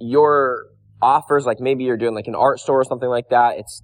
your 0.00 0.66
offers, 1.00 1.46
like 1.46 1.60
maybe 1.60 1.84
you're 1.84 1.96
doing 1.96 2.14
like 2.14 2.26
an 2.26 2.34
art 2.34 2.60
store 2.60 2.80
or 2.80 2.84
something 2.84 3.08
like 3.08 3.28
that, 3.30 3.58
it's, 3.58 3.82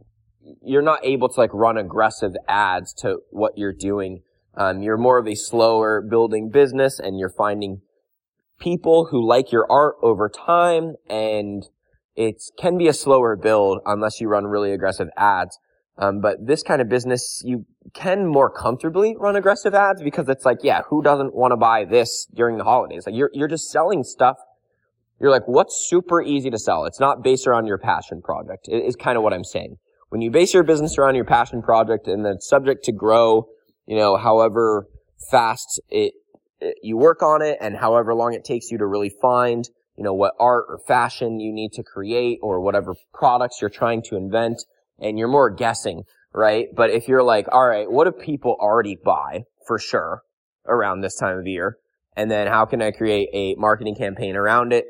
you're 0.62 0.82
not 0.82 1.04
able 1.04 1.28
to 1.28 1.40
like 1.40 1.52
run 1.52 1.76
aggressive 1.76 2.32
ads 2.48 2.92
to 2.94 3.18
what 3.30 3.56
you're 3.56 3.72
doing. 3.72 4.22
Um, 4.56 4.82
you're 4.82 4.96
more 4.96 5.18
of 5.18 5.26
a 5.26 5.34
slower 5.34 6.00
building 6.00 6.50
business 6.50 6.98
and 6.98 7.18
you're 7.18 7.32
finding 7.36 7.80
people 8.60 9.08
who 9.10 9.26
like 9.26 9.50
your 9.50 9.66
art 9.70 9.96
over 10.02 10.28
time 10.28 10.94
and 11.08 11.64
it 12.14 12.36
can 12.56 12.78
be 12.78 12.86
a 12.86 12.92
slower 12.92 13.36
build 13.36 13.80
unless 13.84 14.20
you 14.20 14.28
run 14.28 14.46
really 14.46 14.72
aggressive 14.72 15.08
ads. 15.16 15.58
Um, 15.96 16.20
but 16.20 16.46
this 16.46 16.62
kind 16.62 16.80
of 16.80 16.88
business, 16.88 17.42
you 17.44 17.66
can 17.92 18.26
more 18.26 18.50
comfortably 18.50 19.16
run 19.18 19.36
aggressive 19.36 19.74
ads 19.74 20.02
because 20.02 20.28
it's 20.28 20.44
like, 20.44 20.58
yeah, 20.62 20.82
who 20.88 21.02
doesn't 21.02 21.34
want 21.34 21.52
to 21.52 21.56
buy 21.56 21.84
this 21.84 22.26
during 22.34 22.58
the 22.58 22.64
holidays? 22.64 23.04
Like 23.06 23.14
you're, 23.14 23.30
you're 23.32 23.48
just 23.48 23.70
selling 23.70 24.02
stuff 24.02 24.36
you're 25.24 25.32
like, 25.32 25.48
what's 25.48 25.86
super 25.88 26.20
easy 26.20 26.50
to 26.50 26.58
sell? 26.58 26.84
It's 26.84 27.00
not 27.00 27.24
based 27.24 27.46
around 27.46 27.66
your 27.66 27.78
passion 27.78 28.20
project. 28.20 28.68
Is 28.68 28.94
kind 28.94 29.16
of 29.16 29.22
what 29.22 29.32
I'm 29.32 29.42
saying. 29.42 29.78
When 30.10 30.20
you 30.20 30.30
base 30.30 30.52
your 30.52 30.64
business 30.64 30.98
around 30.98 31.14
your 31.14 31.24
passion 31.24 31.62
project 31.62 32.06
and 32.06 32.26
then 32.26 32.42
subject 32.42 32.84
to 32.84 32.92
grow, 32.92 33.48
you 33.86 33.96
know, 33.96 34.18
however 34.18 34.86
fast 35.30 35.80
it, 35.88 36.12
it, 36.60 36.76
you 36.82 36.98
work 36.98 37.22
on 37.22 37.40
it 37.40 37.56
and 37.62 37.74
however 37.74 38.14
long 38.14 38.34
it 38.34 38.44
takes 38.44 38.70
you 38.70 38.76
to 38.76 38.86
really 38.86 39.10
find, 39.22 39.66
you 39.96 40.04
know, 40.04 40.12
what 40.12 40.34
art 40.38 40.66
or 40.68 40.78
fashion 40.86 41.40
you 41.40 41.54
need 41.54 41.72
to 41.72 41.82
create 41.82 42.38
or 42.42 42.60
whatever 42.60 42.94
products 43.14 43.62
you're 43.62 43.70
trying 43.70 44.02
to 44.02 44.16
invent 44.16 44.62
and 44.98 45.18
you're 45.18 45.26
more 45.26 45.48
guessing, 45.48 46.02
right? 46.34 46.66
But 46.76 46.90
if 46.90 47.08
you're 47.08 47.22
like, 47.22 47.46
all 47.50 47.66
right, 47.66 47.90
what 47.90 48.04
do 48.04 48.12
people 48.12 48.58
already 48.60 48.98
buy 49.02 49.44
for 49.66 49.78
sure 49.78 50.20
around 50.66 51.00
this 51.00 51.16
time 51.16 51.38
of 51.38 51.46
year? 51.46 51.78
And 52.14 52.30
then 52.30 52.46
how 52.46 52.66
can 52.66 52.82
I 52.82 52.90
create 52.90 53.30
a 53.32 53.54
marketing 53.54 53.96
campaign 53.96 54.36
around 54.36 54.74
it? 54.74 54.84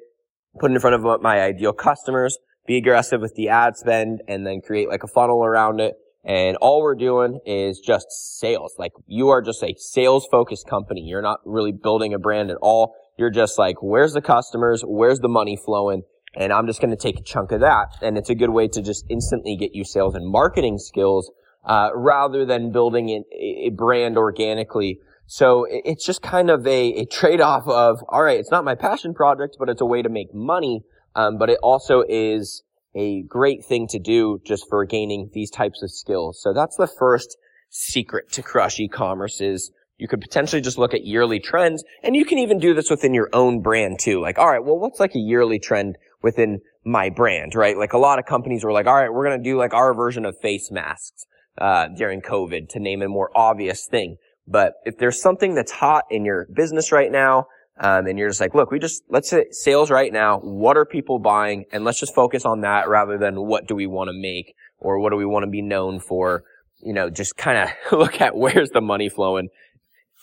Put 0.58 0.70
it 0.70 0.74
in 0.74 0.80
front 0.80 0.94
of 0.94 1.22
my 1.22 1.40
ideal 1.40 1.72
customers, 1.72 2.38
be 2.66 2.76
aggressive 2.76 3.20
with 3.20 3.34
the 3.34 3.48
ad 3.48 3.76
spend, 3.76 4.22
and 4.28 4.46
then 4.46 4.60
create 4.60 4.88
like 4.88 5.02
a 5.02 5.08
funnel 5.08 5.44
around 5.44 5.80
it, 5.80 5.94
And 6.24 6.56
all 6.56 6.80
we're 6.80 6.94
doing 6.94 7.40
is 7.44 7.80
just 7.80 8.06
sales. 8.10 8.74
Like 8.78 8.92
you 9.06 9.28
are 9.28 9.42
just 9.42 9.62
a 9.62 9.74
sales 9.76 10.26
focused 10.30 10.66
company. 10.66 11.02
You're 11.02 11.22
not 11.22 11.40
really 11.44 11.72
building 11.72 12.14
a 12.14 12.18
brand 12.18 12.50
at 12.50 12.56
all. 12.62 12.94
You're 13.18 13.30
just 13.30 13.58
like, 13.58 13.82
where's 13.82 14.14
the 14.14 14.22
customers? 14.22 14.82
Where's 14.86 15.20
the 15.20 15.28
money 15.28 15.56
flowing? 15.56 16.02
And 16.34 16.52
I'm 16.52 16.66
just 16.66 16.80
going 16.80 16.90
to 16.90 16.96
take 16.96 17.20
a 17.20 17.22
chunk 17.22 17.52
of 17.52 17.60
that. 17.60 17.96
And 18.02 18.16
it's 18.16 18.30
a 18.30 18.34
good 18.34 18.50
way 18.50 18.68
to 18.68 18.82
just 18.82 19.04
instantly 19.08 19.56
get 19.56 19.74
you 19.74 19.84
sales 19.84 20.14
and 20.14 20.26
marketing 20.26 20.78
skills, 20.78 21.30
uh, 21.64 21.90
rather 21.94 22.44
than 22.44 22.72
building 22.72 23.10
a, 23.10 23.66
a 23.66 23.70
brand 23.70 24.16
organically. 24.16 24.98
So 25.26 25.66
it's 25.68 26.04
just 26.04 26.22
kind 26.22 26.50
of 26.50 26.66
a, 26.66 26.92
a 26.92 27.06
trade-off 27.06 27.66
of, 27.66 28.04
all 28.08 28.22
right, 28.22 28.38
it's 28.38 28.50
not 28.50 28.64
my 28.64 28.74
passion 28.74 29.14
project, 29.14 29.56
but 29.58 29.68
it's 29.68 29.80
a 29.80 29.86
way 29.86 30.02
to 30.02 30.08
make 30.08 30.34
money. 30.34 30.82
Um, 31.16 31.38
but 31.38 31.48
it 31.48 31.58
also 31.62 32.02
is 32.08 32.62
a 32.94 33.22
great 33.22 33.64
thing 33.64 33.86
to 33.88 33.98
do 33.98 34.40
just 34.44 34.68
for 34.68 34.84
gaining 34.84 35.30
these 35.32 35.50
types 35.50 35.82
of 35.82 35.90
skills. 35.90 36.40
So 36.42 36.52
that's 36.52 36.76
the 36.76 36.86
first 36.86 37.36
secret 37.70 38.30
to 38.32 38.42
crush 38.42 38.78
e-commerce 38.78 39.40
is 39.40 39.72
you 39.96 40.08
could 40.08 40.20
potentially 40.20 40.60
just 40.60 40.78
look 40.78 40.94
at 40.94 41.04
yearly 41.04 41.40
trends 41.40 41.84
and 42.02 42.14
you 42.14 42.24
can 42.24 42.38
even 42.38 42.58
do 42.58 42.74
this 42.74 42.90
within 42.90 43.14
your 43.14 43.30
own 43.32 43.62
brand 43.62 43.98
too. 44.00 44.20
Like, 44.20 44.38
all 44.38 44.50
right, 44.50 44.64
well, 44.64 44.78
what's 44.78 45.00
like 45.00 45.14
a 45.14 45.20
yearly 45.20 45.58
trend 45.58 45.96
within 46.22 46.60
my 46.84 47.10
brand, 47.10 47.54
right? 47.54 47.76
Like 47.76 47.92
a 47.92 47.98
lot 47.98 48.18
of 48.18 48.26
companies 48.26 48.64
were 48.64 48.72
like, 48.72 48.86
all 48.86 48.94
right, 48.94 49.12
we're 49.12 49.24
going 49.24 49.42
to 49.42 49.50
do 49.50 49.56
like 49.56 49.72
our 49.72 49.94
version 49.94 50.24
of 50.24 50.36
face 50.42 50.70
masks, 50.70 51.26
uh, 51.58 51.88
during 51.96 52.20
COVID 52.20 52.68
to 52.70 52.80
name 52.80 53.02
a 53.02 53.08
more 53.08 53.30
obvious 53.36 53.86
thing. 53.86 54.16
But 54.46 54.74
if 54.84 54.98
there's 54.98 55.20
something 55.20 55.54
that's 55.54 55.72
hot 55.72 56.04
in 56.10 56.24
your 56.24 56.46
business 56.52 56.92
right 56.92 57.10
now, 57.10 57.46
um, 57.80 58.06
and 58.06 58.18
you're 58.18 58.28
just 58.28 58.40
like, 58.40 58.54
look, 58.54 58.70
we 58.70 58.78
just, 58.78 59.02
let's 59.08 59.28
say 59.28 59.46
sales 59.50 59.90
right 59.90 60.12
now. 60.12 60.38
What 60.38 60.76
are 60.76 60.84
people 60.84 61.18
buying? 61.18 61.64
And 61.72 61.84
let's 61.84 61.98
just 61.98 62.14
focus 62.14 62.44
on 62.44 62.60
that 62.60 62.88
rather 62.88 63.18
than 63.18 63.34
what 63.46 63.66
do 63.66 63.74
we 63.74 63.86
want 63.86 64.08
to 64.08 64.12
make 64.12 64.54
or 64.78 65.00
what 65.00 65.10
do 65.10 65.16
we 65.16 65.24
want 65.26 65.44
to 65.44 65.50
be 65.50 65.62
known 65.62 65.98
for? 65.98 66.44
You 66.80 66.92
know, 66.92 67.10
just 67.10 67.36
kind 67.36 67.58
of 67.58 67.68
look 67.98 68.20
at 68.20 68.36
where's 68.36 68.70
the 68.70 68.80
money 68.80 69.08
flowing. 69.08 69.48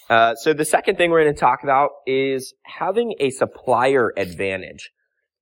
Uh, 0.09 0.35
so 0.35 0.53
the 0.53 0.65
second 0.65 0.97
thing 0.97 1.09
we're 1.09 1.23
going 1.23 1.33
to 1.33 1.39
talk 1.39 1.63
about 1.63 1.89
is 2.05 2.53
having 2.63 3.15
a 3.19 3.29
supplier 3.31 4.13
advantage. 4.15 4.91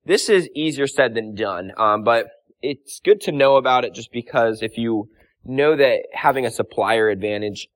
This 0.05 0.29
is 0.29 0.49
easier 0.55 0.87
said 0.87 1.13
than 1.13 1.35
done, 1.35 1.71
um, 1.77 2.03
but 2.03 2.27
it's 2.61 2.99
good 3.03 3.21
to 3.21 3.31
know 3.31 3.57
about 3.57 3.85
it 3.85 3.93
just 3.93 4.11
because 4.11 4.61
if 4.61 4.77
you 4.77 5.09
know 5.45 5.75
that 5.75 6.03
having 6.13 6.45
a 6.45 6.51
supplier 6.51 7.09
advantage 7.09 7.67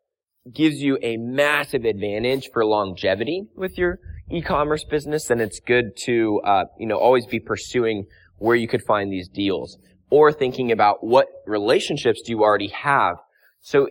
gives 0.51 0.81
you 0.81 0.97
a 1.01 1.17
massive 1.17 1.85
advantage 1.85 2.49
for 2.51 2.65
longevity 2.65 3.47
with 3.55 3.77
your 3.77 3.99
e-commerce 4.29 4.83
business, 4.83 5.27
then 5.27 5.39
it's 5.39 5.59
good 5.59 5.95
to, 5.95 6.41
uh, 6.43 6.65
you 6.77 6.85
know, 6.85 6.97
always 6.97 7.25
be 7.25 7.39
pursuing 7.39 8.05
where 8.37 8.55
you 8.55 8.67
could 8.67 8.83
find 8.83 9.11
these 9.11 9.29
deals 9.29 9.77
or 10.09 10.31
thinking 10.31 10.71
about 10.71 11.03
what 11.03 11.27
relationships 11.45 12.21
do 12.21 12.31
you 12.31 12.41
already 12.41 12.67
have. 12.67 13.17
So 13.61 13.87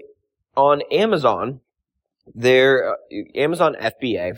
on 0.56 0.82
Amazon, 0.92 1.60
there, 2.34 2.92
uh, 2.92 2.94
Amazon 3.34 3.74
FBA, 3.80 4.36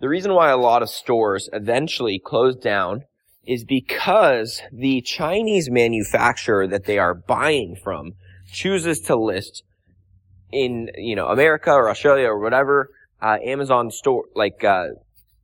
the 0.00 0.08
reason 0.08 0.34
why 0.34 0.50
a 0.50 0.56
lot 0.56 0.82
of 0.82 0.90
stores 0.90 1.48
eventually 1.52 2.18
closed 2.18 2.60
down 2.60 3.04
is 3.46 3.64
because 3.64 4.60
the 4.72 5.00
Chinese 5.02 5.70
manufacturer 5.70 6.66
that 6.66 6.84
they 6.84 6.98
are 6.98 7.14
buying 7.14 7.76
from 7.82 8.12
chooses 8.52 9.00
to 9.00 9.16
list 9.16 9.62
in, 10.52 10.90
you 10.96 11.16
know, 11.16 11.28
America 11.28 11.70
or 11.72 11.90
Australia 11.90 12.28
or 12.28 12.38
whatever, 12.38 12.90
uh, 13.20 13.38
Amazon 13.44 13.90
store, 13.90 14.24
like, 14.34 14.62
uh, 14.64 14.88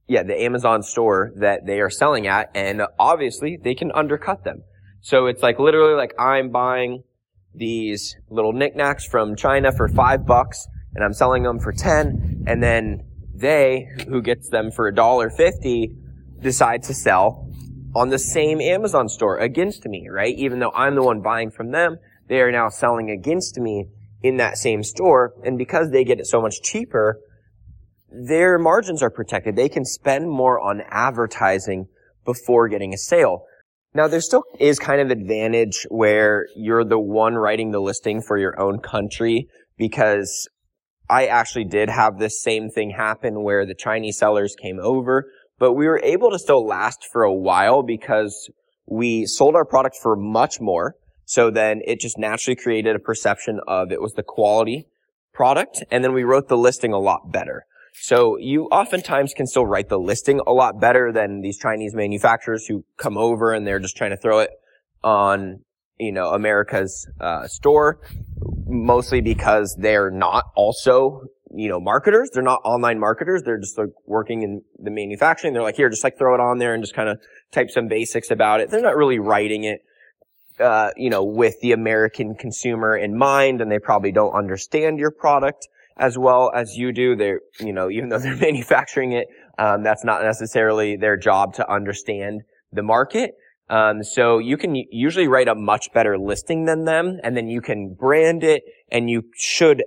yeah, 0.09 0.23
the 0.23 0.43
Amazon 0.43 0.83
store 0.83 1.33
that 1.37 1.65
they 1.65 1.81
are 1.81 1.91
selling 1.91 2.27
at, 2.27 2.51
and 2.55 2.83
obviously 2.99 3.57
they 3.57 3.75
can 3.75 3.91
undercut 3.93 4.45
them. 4.45 4.63
So 5.01 5.27
it's 5.27 5.43
like 5.43 5.59
literally 5.59 5.95
like 5.95 6.15
I'm 6.19 6.51
buying 6.51 7.03
these 7.55 8.17
little 8.31 8.53
knickknacks 8.53 9.07
from 9.07 9.37
China 9.37 9.73
for 9.73 9.89
five 9.89 10.27
bucks, 10.27 10.67
and 10.95 11.05
I'm 11.05 11.15
selling 11.15 11.43
them 11.43 11.59
for 11.59 11.73
ten, 11.73 12.45
and 12.47 12.63
then 12.63 13.05
they, 13.35 13.89
who 14.09 14.23
gets 14.23 14.49
them 14.51 14.71
for 14.71 14.87
a 14.87 14.95
dollar 14.95 15.31
fifty, 15.31 15.97
decide 16.41 16.83
to 16.85 16.95
sell 16.95 17.49
on 17.95 18.09
the 18.09 18.19
same 18.19 18.61
Amazon 18.61 19.09
store 19.09 19.39
against 19.39 19.87
me, 19.87 20.09
right? 20.09 20.35
Even 20.37 20.59
though 20.59 20.73
I'm 20.75 20.95
the 20.95 21.03
one 21.03 21.21
buying 21.21 21.51
from 21.51 21.71
them, 21.71 21.99
they 22.29 22.41
are 22.41 22.53
now 22.53 22.69
selling 22.69 23.11
against 23.11 23.59
me 23.59 23.87
in 24.23 24.37
that 24.37 24.57
same 24.57 24.83
store. 24.83 25.35
And 25.45 25.59
because 25.59 25.91
they 25.91 26.05
get 26.05 26.21
it 26.21 26.27
so 26.27 26.41
much 26.41 26.63
cheaper, 26.63 27.19
their 28.11 28.59
margins 28.59 29.03
are 29.03 29.11
protected. 29.11 29.57
They 29.57 29.69
can 29.69 29.85
spend 29.85 30.31
more 30.31 30.61
on 30.61 30.83
advertising 30.91 31.87
before 32.25 32.69
getting 32.69 32.95
a 32.95 32.99
sale. 32.99 33.45
Now 33.95 34.09
there 34.09 34.21
still 34.21 34.45
is 34.59 34.79
kind 34.79 35.01
of 35.01 35.11
advantage 35.11 35.87
where 35.91 36.47
you're 36.57 36.85
the 36.85 36.99
one 36.99 37.35
writing 37.35 37.73
the 37.73 37.81
listing 37.81 38.23
for 38.23 38.39
your 38.39 38.59
own 38.59 38.79
country 38.79 39.49
because 39.77 40.49
I 41.11 41.27
actually 41.27 41.65
did 41.65 41.91
have 41.91 42.19
this 42.19 42.43
same 42.43 42.71
thing 42.71 42.91
happen 42.91 43.43
where 43.43 43.67
the 43.67 43.75
Chinese 43.75 44.19
sellers 44.19 44.55
came 44.61 44.79
over, 44.81 45.31
but 45.59 45.75
we 45.75 45.87
were 45.87 46.01
able 46.03 46.31
to 46.31 46.39
still 46.39 46.67
last 46.67 47.07
for 47.13 47.23
a 47.23 47.35
while 47.35 47.83
because 47.83 48.51
we 48.87 49.27
sold 49.27 49.55
our 49.55 49.65
product 49.67 49.97
for 50.01 50.17
much 50.17 50.61
more. 50.61 50.95
So 51.25 51.51
then 51.51 51.81
it 51.87 52.01
just 52.01 52.19
naturally 52.19 52.57
created 52.57 52.97
a 52.97 52.99
perception 52.99 53.61
of 53.67 53.93
it 53.93 54.01
was 54.01 54.15
the 54.15 54.23
quality 54.23 54.87
product. 55.33 55.83
And 55.91 56.05
then 56.05 56.13
we 56.13 56.25
wrote 56.25 56.49
the 56.49 56.57
listing 56.57 56.93
a 56.93 56.99
lot 56.99 57.33
better. 57.33 57.65
So 57.95 58.39
you 58.39 58.65
oftentimes 58.67 59.35
can 59.35 59.47
still 59.47 59.67
write 59.67 59.89
the 59.89 59.99
listing 59.99 60.41
a 60.47 60.53
lot 60.53 60.81
better 60.81 61.13
than 61.13 61.43
these 61.43 61.59
Chinese 61.59 61.95
manufacturers 61.95 62.67
who 62.67 62.85
come 62.97 63.19
over 63.19 63.53
and 63.53 63.67
they're 63.67 63.79
just 63.79 63.97
trying 63.97 64.11
to 64.11 64.17
throw 64.17 64.41
it 64.41 64.51
on, 65.05 65.61
you 65.99 66.13
know, 66.13 66.31
America's 66.31 67.07
uh, 67.21 67.47
store, 67.47 68.01
mostly 68.67 69.21
because 69.21 69.77
they're 69.79 70.11
not 70.11 70.47
also, 70.57 71.25
you 71.55 71.69
know, 71.69 71.81
marketers. 71.81 72.31
They're 72.33 72.43
not 72.43 72.61
online 72.65 72.99
marketers. 72.99 73.43
They're 73.43 73.61
just 73.61 73.77
like 73.77 73.91
working 74.07 74.43
in 74.43 74.63
the 74.79 74.91
manufacturing. 74.91 75.53
They're 75.53 75.63
like, 75.63 75.77
here, 75.77 75.91
just 75.91 76.05
like 76.05 76.17
throw 76.17 76.35
it 76.35 76.41
on 76.41 76.59
there 76.59 76.73
and 76.73 76.83
just 76.83 76.95
kind 76.95 77.11
of 77.11 77.21
type 77.53 77.71
some 77.71 77.89
basics 77.89 78.31
about 78.31 78.61
it. 78.61 78.71
They're 78.71 78.81
not 78.81 78.97
really 78.97 79.19
writing 79.19 79.65
it 79.65 79.85
uh, 80.63 80.91
you 80.97 81.11
know, 81.11 81.25
with 81.25 81.61
the 81.61 81.73
American 81.73 82.35
consumer 82.35 82.97
in 82.97 83.17
mind, 83.17 83.61
and 83.61 83.71
they 83.71 83.79
probably 83.79 84.13
don't 84.13 84.33
understand 84.33 84.99
your 84.99 85.11
product 85.11 85.69
as 85.97 86.17
well 86.17 86.51
as 86.55 86.77
you 86.77 86.93
do. 86.93 87.17
They're, 87.17 87.41
you 87.61 87.73
know, 87.73 87.91
even 87.91 88.09
though 88.09 88.19
they're 88.19 88.37
manufacturing 88.51 89.13
it, 89.13 89.29
um, 89.59 89.83
that's 89.83 90.05
not 90.05 90.23
necessarily 90.23 90.97
their 90.97 91.17
job 91.17 91.55
to 91.55 91.71
understand 91.71 92.43
the 92.73 92.83
market. 92.83 93.35
Um, 93.69 94.03
so 94.03 94.39
you 94.39 94.59
can 94.59 94.75
usually 94.91 95.29
write 95.29 95.49
a 95.49 95.55
much 95.55 95.93
better 95.95 96.19
listing 96.19 96.67
than 96.67 96.85
them, 96.85 97.19
and 97.23 97.37
then 97.37 97.49
you 97.49 97.63
can 97.63 97.95
brand 97.95 98.45
it, 98.45 98.65
and 98.91 99.09
you 99.09 99.23
should 99.35 99.83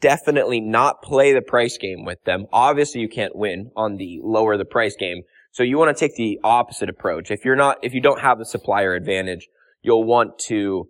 definitely 0.00 0.60
not 0.60 1.02
play 1.02 1.32
the 1.32 1.42
price 1.42 1.76
game 1.76 2.04
with 2.04 2.22
them. 2.24 2.46
Obviously, 2.52 3.00
you 3.00 3.08
can't 3.08 3.34
win 3.34 3.70
on 3.76 3.96
the 3.96 4.20
lower 4.22 4.56
the 4.56 4.64
price 4.64 4.94
game. 4.94 5.22
So 5.50 5.62
you 5.62 5.78
want 5.78 5.96
to 5.96 5.98
take 5.98 6.16
the 6.16 6.38
opposite 6.44 6.88
approach. 6.88 7.30
If 7.30 7.44
you're 7.44 7.56
not, 7.56 7.78
if 7.82 7.94
you 7.94 8.00
don't 8.00 8.20
have 8.20 8.38
the 8.38 8.44
supplier 8.44 8.94
advantage, 8.94 9.48
you'll 9.84 10.04
want 10.04 10.38
to 10.38 10.88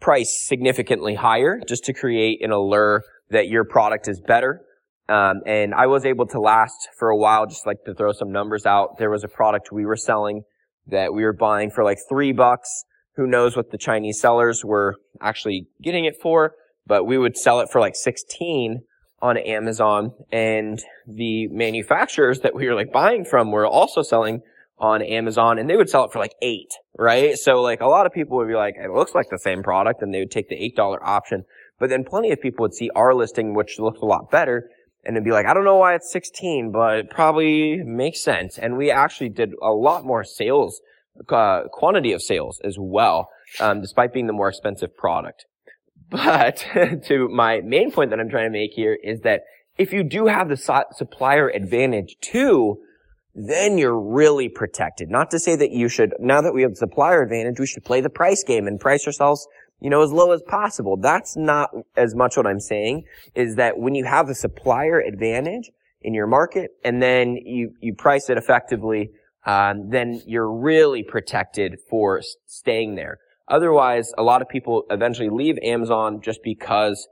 price 0.00 0.44
significantly 0.46 1.14
higher 1.14 1.60
just 1.68 1.84
to 1.84 1.92
create 1.92 2.42
an 2.42 2.50
allure 2.50 3.02
that 3.28 3.48
your 3.48 3.64
product 3.64 4.08
is 4.08 4.20
better. 4.20 4.62
Um, 5.08 5.42
and 5.44 5.74
I 5.74 5.86
was 5.86 6.06
able 6.06 6.26
to 6.28 6.40
last 6.40 6.88
for 6.98 7.10
a 7.10 7.16
while, 7.16 7.46
just 7.46 7.66
like 7.66 7.84
to 7.84 7.94
throw 7.94 8.12
some 8.12 8.32
numbers 8.32 8.64
out. 8.64 8.98
There 8.98 9.10
was 9.10 9.22
a 9.22 9.28
product 9.28 9.70
we 9.70 9.84
were 9.84 9.96
selling 9.96 10.42
that 10.86 11.12
we 11.12 11.22
were 11.22 11.34
buying 11.34 11.70
for 11.70 11.84
like 11.84 11.98
three 12.08 12.32
bucks. 12.32 12.84
Who 13.16 13.26
knows 13.26 13.56
what 13.56 13.70
the 13.70 13.78
Chinese 13.78 14.20
sellers 14.20 14.64
were 14.64 14.96
actually 15.20 15.66
getting 15.82 16.06
it 16.06 16.16
for, 16.20 16.54
but 16.86 17.04
we 17.04 17.18
would 17.18 17.36
sell 17.36 17.60
it 17.60 17.68
for 17.70 17.80
like 17.80 17.94
16 17.94 18.80
on 19.20 19.36
Amazon 19.36 20.12
and 20.32 20.82
the 21.06 21.46
manufacturers 21.48 22.40
that 22.40 22.54
we 22.54 22.66
were 22.66 22.74
like 22.74 22.90
buying 22.90 23.24
from 23.24 23.52
were 23.52 23.66
also 23.66 24.00
selling 24.00 24.40
on 24.80 25.02
Amazon 25.02 25.58
and 25.58 25.68
they 25.68 25.76
would 25.76 25.90
sell 25.90 26.04
it 26.04 26.12
for 26.12 26.18
like 26.18 26.34
eight, 26.42 26.72
right? 26.98 27.36
So 27.36 27.60
like 27.60 27.80
a 27.80 27.86
lot 27.86 28.06
of 28.06 28.12
people 28.12 28.38
would 28.38 28.48
be 28.48 28.54
like, 28.54 28.74
it 28.76 28.90
looks 28.90 29.14
like 29.14 29.28
the 29.30 29.38
same 29.38 29.62
product 29.62 30.02
and 30.02 30.12
they 30.12 30.20
would 30.20 30.30
take 30.30 30.48
the 30.48 30.56
$8 30.76 30.98
option. 31.02 31.44
But 31.78 31.90
then 31.90 32.04
plenty 32.04 32.32
of 32.32 32.40
people 32.40 32.62
would 32.62 32.74
see 32.74 32.90
our 32.94 33.14
listing, 33.14 33.54
which 33.54 33.78
looks 33.78 34.00
a 34.00 34.06
lot 34.06 34.30
better 34.30 34.70
and 35.04 35.16
it'd 35.16 35.24
be 35.24 35.32
like, 35.32 35.46
I 35.46 35.54
don't 35.54 35.64
know 35.64 35.76
why 35.76 35.94
it's 35.94 36.10
16, 36.12 36.72
but 36.72 36.98
it 36.98 37.10
probably 37.10 37.82
makes 37.82 38.22
sense. 38.22 38.58
And 38.58 38.76
we 38.76 38.90
actually 38.90 39.30
did 39.30 39.52
a 39.62 39.70
lot 39.70 40.04
more 40.04 40.24
sales, 40.24 40.80
uh, 41.28 41.62
quantity 41.72 42.12
of 42.12 42.22
sales 42.22 42.60
as 42.64 42.76
well, 42.78 43.28
um, 43.60 43.80
despite 43.80 44.12
being 44.12 44.26
the 44.26 44.32
more 44.32 44.48
expensive 44.48 44.96
product. 44.96 45.46
But 46.10 46.66
to 47.06 47.28
my 47.28 47.60
main 47.60 47.92
point 47.92 48.10
that 48.10 48.20
I'm 48.20 48.28
trying 48.28 48.46
to 48.46 48.58
make 48.58 48.72
here 48.72 48.98
is 49.02 49.20
that 49.20 49.42
if 49.78 49.92
you 49.92 50.02
do 50.02 50.26
have 50.26 50.48
the 50.48 50.86
supplier 50.92 51.48
advantage 51.48 52.16
too, 52.20 52.80
then 53.34 53.78
you're 53.78 53.98
really 53.98 54.48
protected. 54.48 55.10
Not 55.10 55.30
to 55.30 55.38
say 55.38 55.56
that 55.56 55.70
you 55.70 55.88
should, 55.88 56.14
now 56.18 56.40
that 56.40 56.52
we 56.52 56.62
have 56.62 56.76
supplier 56.76 57.22
advantage, 57.22 57.60
we 57.60 57.66
should 57.66 57.84
play 57.84 58.00
the 58.00 58.10
price 58.10 58.42
game 58.42 58.66
and 58.66 58.80
price 58.80 59.06
ourselves, 59.06 59.46
you 59.80 59.88
know, 59.88 60.02
as 60.02 60.10
low 60.10 60.32
as 60.32 60.42
possible. 60.42 60.96
That's 60.96 61.36
not 61.36 61.70
as 61.96 62.14
much 62.14 62.36
what 62.36 62.46
I'm 62.46 62.60
saying, 62.60 63.04
is 63.34 63.56
that 63.56 63.78
when 63.78 63.94
you 63.94 64.04
have 64.04 64.26
the 64.26 64.34
supplier 64.34 65.00
advantage 65.00 65.70
in 66.02 66.14
your 66.14 66.26
market 66.26 66.72
and 66.84 67.00
then 67.02 67.36
you, 67.36 67.72
you 67.80 67.94
price 67.94 68.28
it 68.30 68.36
effectively, 68.36 69.10
um, 69.46 69.90
then 69.90 70.20
you're 70.26 70.50
really 70.50 71.02
protected 71.02 71.78
for 71.88 72.20
staying 72.46 72.96
there. 72.96 73.18
Otherwise, 73.48 74.12
a 74.18 74.22
lot 74.22 74.42
of 74.42 74.48
people 74.48 74.84
eventually 74.90 75.28
leave 75.28 75.56
Amazon 75.62 76.20
just 76.22 76.40
because, 76.44 77.08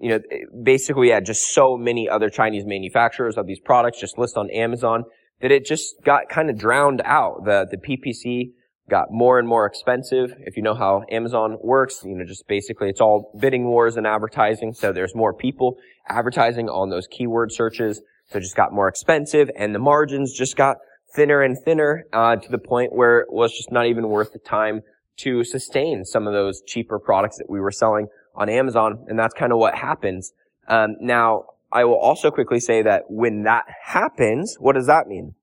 you 0.00 0.10
know, 0.10 0.20
basically 0.62 1.00
we 1.00 1.08
had 1.08 1.24
just 1.24 1.52
so 1.52 1.76
many 1.76 2.08
other 2.08 2.30
Chinese 2.30 2.64
manufacturers 2.66 3.36
of 3.36 3.46
these 3.46 3.60
products 3.60 4.00
just 4.00 4.18
list 4.18 4.36
on 4.36 4.50
Amazon 4.50 5.04
that 5.42 5.50
it 5.50 5.66
just 5.66 5.96
got 6.04 6.28
kind 6.28 6.48
of 6.48 6.56
drowned 6.56 7.02
out. 7.04 7.44
The, 7.44 7.66
the 7.70 7.76
PPC 7.76 8.52
got 8.88 9.08
more 9.10 9.38
and 9.38 9.46
more 9.46 9.66
expensive. 9.66 10.34
If 10.40 10.56
you 10.56 10.62
know 10.62 10.74
how 10.74 11.02
Amazon 11.10 11.58
works, 11.60 12.02
you 12.04 12.14
know, 12.14 12.24
just 12.24 12.46
basically 12.48 12.88
it's 12.88 13.00
all 13.00 13.36
bidding 13.38 13.66
wars 13.66 13.96
and 13.96 14.06
advertising. 14.06 14.72
So 14.72 14.92
there's 14.92 15.14
more 15.14 15.34
people 15.34 15.76
advertising 16.08 16.68
on 16.68 16.90
those 16.90 17.06
keyword 17.06 17.52
searches. 17.52 18.00
So 18.30 18.38
it 18.38 18.42
just 18.42 18.56
got 18.56 18.72
more 18.72 18.88
expensive 18.88 19.50
and 19.56 19.74
the 19.74 19.78
margins 19.78 20.32
just 20.32 20.56
got 20.56 20.78
thinner 21.14 21.42
and 21.42 21.58
thinner, 21.62 22.06
uh, 22.12 22.36
to 22.36 22.50
the 22.50 22.58
point 22.58 22.94
where 22.94 23.20
it 23.20 23.30
was 23.30 23.52
just 23.52 23.70
not 23.70 23.86
even 23.86 24.08
worth 24.08 24.32
the 24.32 24.38
time 24.38 24.80
to 25.18 25.44
sustain 25.44 26.04
some 26.04 26.26
of 26.26 26.32
those 26.32 26.62
cheaper 26.66 26.98
products 26.98 27.36
that 27.36 27.50
we 27.50 27.60
were 27.60 27.70
selling 27.70 28.06
on 28.34 28.48
Amazon. 28.48 29.04
And 29.08 29.18
that's 29.18 29.34
kind 29.34 29.52
of 29.52 29.58
what 29.58 29.74
happens. 29.74 30.32
Um, 30.68 30.96
now, 31.00 31.44
I 31.72 31.84
will 31.84 31.98
also 31.98 32.30
quickly 32.30 32.60
say 32.60 32.82
that 32.82 33.04
when 33.08 33.44
that 33.44 33.64
happens, 33.84 34.56
what 34.58 34.74
does 34.74 34.86
that 34.86 35.06
mean? 35.06 35.34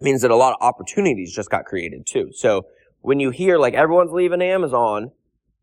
It 0.00 0.04
means 0.04 0.22
that 0.22 0.30
a 0.30 0.36
lot 0.36 0.52
of 0.52 0.58
opportunities 0.60 1.34
just 1.34 1.50
got 1.50 1.64
created 1.64 2.06
too. 2.06 2.30
So 2.32 2.66
when 3.00 3.20
you 3.20 3.30
hear 3.30 3.58
like 3.58 3.74
everyone's 3.74 4.12
leaving 4.12 4.42
Amazon, 4.42 5.12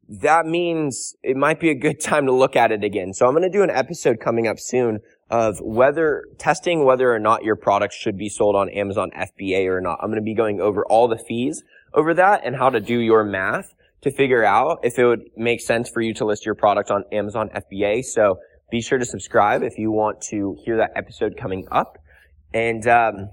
that 0.08 0.46
means 0.46 1.16
it 1.24 1.36
might 1.36 1.60
be 1.60 1.70
a 1.70 1.76
good 1.76 2.00
time 2.02 2.26
to 2.26 2.32
look 2.32 2.56
at 2.56 2.72
it 2.72 2.84
again. 2.84 3.14
So 3.14 3.26
I'm 3.26 3.34
going 3.34 3.44
to 3.44 3.50
do 3.50 3.64
an 3.64 3.70
episode 3.70 4.20
coming 4.20 4.48
up 4.48 4.60
soon 4.60 5.00
of 5.30 5.60
whether 5.60 6.24
testing 6.38 6.86
whether 6.86 7.14
or 7.14 7.20
not 7.20 7.44
your 7.44 7.56
product 7.56 7.94
should 7.94 8.18
be 8.18 8.30
sold 8.30 8.56
on 8.56 8.70
Amazon 8.70 9.12
FBA 9.16 9.68
or 9.68 9.82
not. 9.82 10.00
I'm 10.02 10.10
going 10.10 10.22
to 10.22 10.26
be 10.26 10.36
going 10.36 10.60
over 10.60 10.86
all 10.86 11.08
the 11.08 11.18
fees 11.18 11.64
over 11.94 12.14
that 12.14 12.42
and 12.44 12.56
how 12.56 12.70
to 12.70 12.80
do 12.80 13.00
your 13.00 13.24
math 13.24 13.74
to 14.02 14.12
figure 14.12 14.44
out 14.44 14.80
if 14.84 15.00
it 15.00 15.06
would 15.06 15.24
make 15.36 15.62
sense 15.62 15.90
for 15.90 16.02
you 16.02 16.14
to 16.14 16.26
list 16.26 16.46
your 16.46 16.54
product 16.54 16.92
on 16.92 17.04
Amazon 17.12 17.50
FBA. 17.50 18.04
So 18.04 18.38
be 18.72 18.82
sure 18.82 18.98
to 18.98 19.06
subscribe 19.06 19.64
if 19.64 19.78
you 19.78 19.92
want 19.92 20.22
to 20.22 20.58
hear 20.64 20.78
that 20.78 20.92
episode 20.96 21.38
coming 21.38 21.68
up. 21.72 21.98
And, 22.54 22.88
um, 22.88 23.30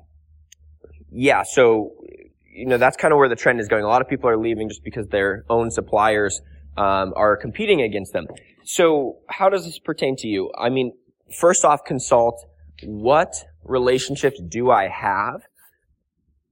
yeah, 1.11 1.43
so, 1.43 1.93
you 2.51 2.67
know, 2.67 2.79
that's 2.79 2.97
kind 2.97 3.13
of 3.13 3.19
where 3.19 3.29
the 3.29 3.37
trend 3.37 3.61
is 3.61 3.69
going. 3.69 3.85
A 3.85 3.89
lot 3.89 4.03
of 4.03 4.09
people 4.09 4.29
are 4.29 4.37
leaving 4.37 4.69
just 4.69 4.85
because 4.85 5.09
their 5.09 5.45
own 5.49 5.71
suppliers, 5.71 6.41
um, 6.77 7.13
are 7.17 7.37
competing 7.37 7.83
against 7.83 8.13
them. 8.13 8.27
So 8.65 9.19
how 9.29 9.49
does 9.49 9.65
this 9.65 9.79
pertain 9.79 10.17
to 10.17 10.29
you? 10.29 10.51
I 10.59 10.69
mean, 10.69 10.93
first 11.39 11.65
off, 11.65 11.85
consult 11.85 12.45
what 12.85 13.35
relationships 13.65 14.41
do 14.49 14.71
I 14.71 14.89
have 14.89 15.43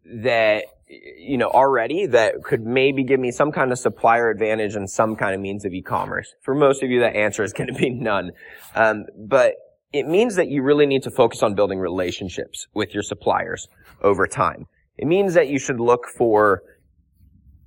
that 0.05 0.65
you 0.91 1.39
know, 1.39 1.49
already 1.49 2.07
that 2.07 2.43
could 2.43 2.67
maybe 2.67 3.05
give 3.05 3.21
me 3.21 3.31
some 3.31 3.53
kind 3.53 3.71
of 3.71 3.79
supplier 3.79 4.29
advantage 4.29 4.75
and 4.75 4.91
some 4.91 5.15
kind 5.15 5.35
of 5.35 5.41
means 5.41 5.65
of 5.65 5.73
e-commerce. 5.73 6.35
For 6.43 6.55
most 6.55 6.83
of 6.83 6.91
you, 6.91 7.01
that 7.01 7.15
answer 7.15 7.45
is 7.45 7.53
going 7.53 7.73
to 7.73 7.79
be 7.79 7.91
none. 7.91 8.33
Um, 8.75 9.05
but 9.17 9.55
it 9.93 10.07
means 10.07 10.35
that 10.37 10.49
you 10.49 10.63
really 10.63 10.87
need 10.87 11.05
to 11.05 11.11
focus 11.11 11.43
on 11.43 11.55
building 11.55 11.79
relationships 11.79 12.67
with 12.75 12.93
your 12.93 13.05
suppliers 13.05 13.69
over 14.03 14.27
time. 14.27 14.67
It 14.97 15.07
means 15.07 15.35
that 15.35 15.49
you 15.49 15.59
should 15.59 15.81
look 15.81 16.07
for 16.17 16.63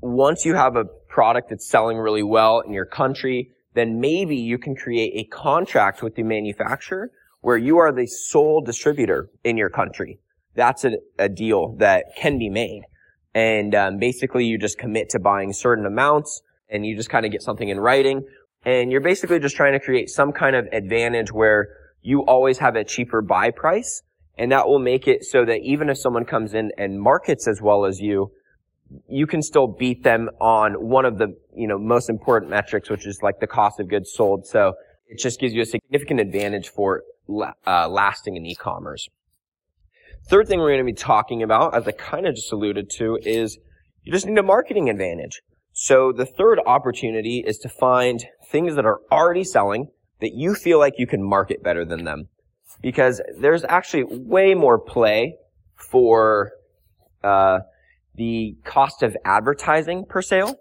once 0.02 0.46
you 0.46 0.56
have 0.56 0.76
a 0.76 0.84
product 1.08 1.50
that's 1.50 1.68
selling 1.68 1.98
really 1.98 2.24
well 2.24 2.60
in 2.60 2.74
your 2.74 2.86
country, 2.86 3.52
then 3.74 4.02
maybe 4.02 4.36
you 4.36 4.58
can 4.58 4.76
create 4.76 5.14
a 5.16 5.24
contract 5.30 6.04
with 6.04 6.16
the 6.16 6.24
manufacturer 6.24 7.10
where 7.42 7.58
you 7.58 7.78
are 7.78 7.92
the 7.92 8.06
sole 8.06 8.62
distributor 8.62 9.30
in 9.44 9.58
your 9.58 9.70
country. 9.70 10.20
That's 10.56 10.84
a, 10.84 10.98
a 11.18 11.30
deal 11.30 11.76
that 11.78 12.16
can 12.18 12.38
be 12.38 12.50
made. 12.50 12.84
And 13.36 13.74
um, 13.74 13.98
basically, 13.98 14.46
you 14.46 14.58
just 14.58 14.78
commit 14.78 15.10
to 15.10 15.20
buying 15.20 15.54
certain 15.54 15.86
amounts, 15.86 16.42
and 16.70 16.86
you 16.86 16.96
just 16.96 17.10
kind 17.10 17.26
of 17.26 17.32
get 17.32 17.42
something 17.42 17.70
in 17.70 17.80
writing. 17.80 18.26
And 18.66 18.92
you're 18.92 19.02
basically 19.02 19.40
just 19.40 19.56
trying 19.56 19.74
to 19.74 19.80
create 19.80 20.10
some 20.10 20.32
kind 20.32 20.56
of 20.56 20.68
advantage 20.72 21.32
where 21.32 21.70
you 22.02 22.22
always 22.26 22.60
have 22.60 22.76
a 22.76 22.84
cheaper 22.84 23.22
buy 23.22 23.52
price, 23.52 24.04
and 24.38 24.52
that 24.52 24.68
will 24.68 24.80
make 24.80 25.08
it 25.08 25.24
so 25.24 25.46
that 25.46 25.62
even 25.62 25.90
if 25.90 25.98
someone 25.98 26.26
comes 26.26 26.54
in 26.54 26.72
and 26.78 27.00
markets 27.00 27.48
as 27.48 27.62
well 27.62 27.86
as 27.86 28.00
you, 28.00 28.32
you 29.08 29.26
can 29.26 29.42
still 29.42 29.68
beat 29.68 30.04
them 30.04 30.30
on 30.40 30.74
one 30.74 31.06
of 31.06 31.18
the 31.18 31.36
you 31.56 31.68
know 31.68 31.80
most 31.80 32.10
important 32.10 32.52
metrics, 32.52 32.90
which 32.90 33.08
is 33.08 33.20
like 33.22 33.40
the 33.40 33.48
cost 33.48 33.80
of 33.80 33.88
goods 33.88 34.12
sold. 34.14 34.46
So 34.46 34.74
it 35.08 35.20
just 35.20 35.40
gives 35.40 35.54
you 35.54 35.62
a 35.62 35.66
significant 35.66 36.20
advantage 36.20 36.70
for 36.70 37.04
uh, 37.66 37.88
lasting 37.90 38.36
in 38.36 38.46
e-commerce. 38.46 39.10
Third 40.30 40.48
thing 40.48 40.60
we're 40.60 40.70
going 40.70 40.86
to 40.86 40.92
be 40.92 40.94
talking 40.94 41.44
about, 41.44 41.76
as 41.76 41.88
I 41.88 41.92
kind 41.92 42.26
of 42.26 42.36
just 42.36 42.52
alluded 42.52 42.90
to, 42.92 43.18
is 43.24 43.58
you 44.04 44.14
just 44.14 44.26
need 44.26 44.38
a 44.38 44.44
marketing 44.44 44.90
advantage. 44.90 45.42
So 45.74 46.12
the 46.12 46.26
third 46.26 46.60
opportunity 46.66 47.44
is 47.46 47.58
to 47.60 47.70
find 47.70 48.24
things 48.50 48.76
that 48.76 48.86
are 48.86 49.00
already 49.12 49.44
selling 49.44 49.88
that 50.22 50.32
you 50.34 50.56
feel 50.56 50.80
like 50.80 50.94
you 50.98 51.08
can 51.08 51.22
market 51.22 51.62
better 51.62 51.84
than 51.84 52.06
them. 52.06 52.30
Because 52.82 53.22
there's 53.40 53.64
actually 53.66 54.04
way 54.04 54.54
more 54.54 54.80
play 54.80 55.36
for 55.76 56.52
uh, 57.24 57.60
the 58.16 58.56
cost 58.64 59.04
of 59.04 59.18
advertising 59.26 60.06
per 60.08 60.22
sale 60.22 60.56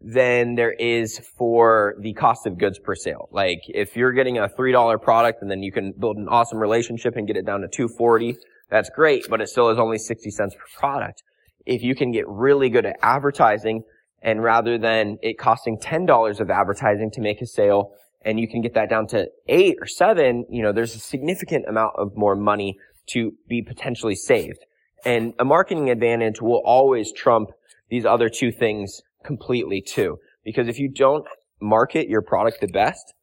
than 0.00 0.54
there 0.54 0.72
is 0.72 1.18
for 1.36 1.94
the 2.00 2.12
cost 2.14 2.46
of 2.46 2.58
goods 2.58 2.78
per 2.78 2.94
sale. 2.94 3.28
Like 3.32 3.60
if 3.68 3.96
you're 3.96 4.12
getting 4.12 4.38
a 4.38 4.48
$3 4.48 5.02
product 5.02 5.42
and 5.42 5.50
then 5.50 5.62
you 5.62 5.72
can 5.72 5.92
build 5.98 6.16
an 6.16 6.28
awesome 6.28 6.58
relationship 6.58 7.16
and 7.16 7.26
get 7.26 7.36
it 7.36 7.44
down 7.44 7.60
to 7.62 7.68
240 7.68 8.36
that's 8.70 8.90
great, 8.90 9.26
but 9.28 9.40
it 9.40 9.48
still 9.48 9.70
is 9.70 9.78
only 9.78 9.98
60 9.98 10.30
cents 10.30 10.54
per 10.54 10.64
product. 10.78 11.22
If 11.66 11.82
you 11.82 11.94
can 11.94 12.12
get 12.12 12.26
really 12.28 12.70
good 12.70 12.86
at 12.86 12.96
advertising 13.02 13.82
and 14.22 14.42
rather 14.42 14.78
than 14.78 15.18
it 15.22 15.38
costing 15.38 15.78
$10 15.78 16.40
of 16.40 16.50
advertising 16.50 17.10
to 17.12 17.20
make 17.20 17.40
a 17.40 17.46
sale 17.46 17.92
and 18.22 18.38
you 18.38 18.48
can 18.48 18.60
get 18.60 18.74
that 18.74 18.90
down 18.90 19.06
to 19.08 19.28
eight 19.48 19.76
or 19.80 19.86
seven, 19.86 20.44
you 20.50 20.62
know, 20.62 20.72
there's 20.72 20.94
a 20.94 20.98
significant 20.98 21.66
amount 21.68 21.92
of 21.96 22.16
more 22.16 22.34
money 22.34 22.76
to 23.08 23.32
be 23.48 23.62
potentially 23.62 24.14
saved. 24.14 24.58
And 25.04 25.34
a 25.38 25.44
marketing 25.44 25.90
advantage 25.90 26.40
will 26.40 26.62
always 26.64 27.12
trump 27.12 27.50
these 27.88 28.04
other 28.04 28.28
two 28.28 28.50
things 28.50 29.00
completely 29.24 29.80
too. 29.80 30.18
Because 30.44 30.68
if 30.68 30.78
you 30.78 30.90
don't 30.90 31.26
market 31.60 32.08
your 32.08 32.22
product 32.22 32.60
the 32.60 32.68
best, 32.68 33.14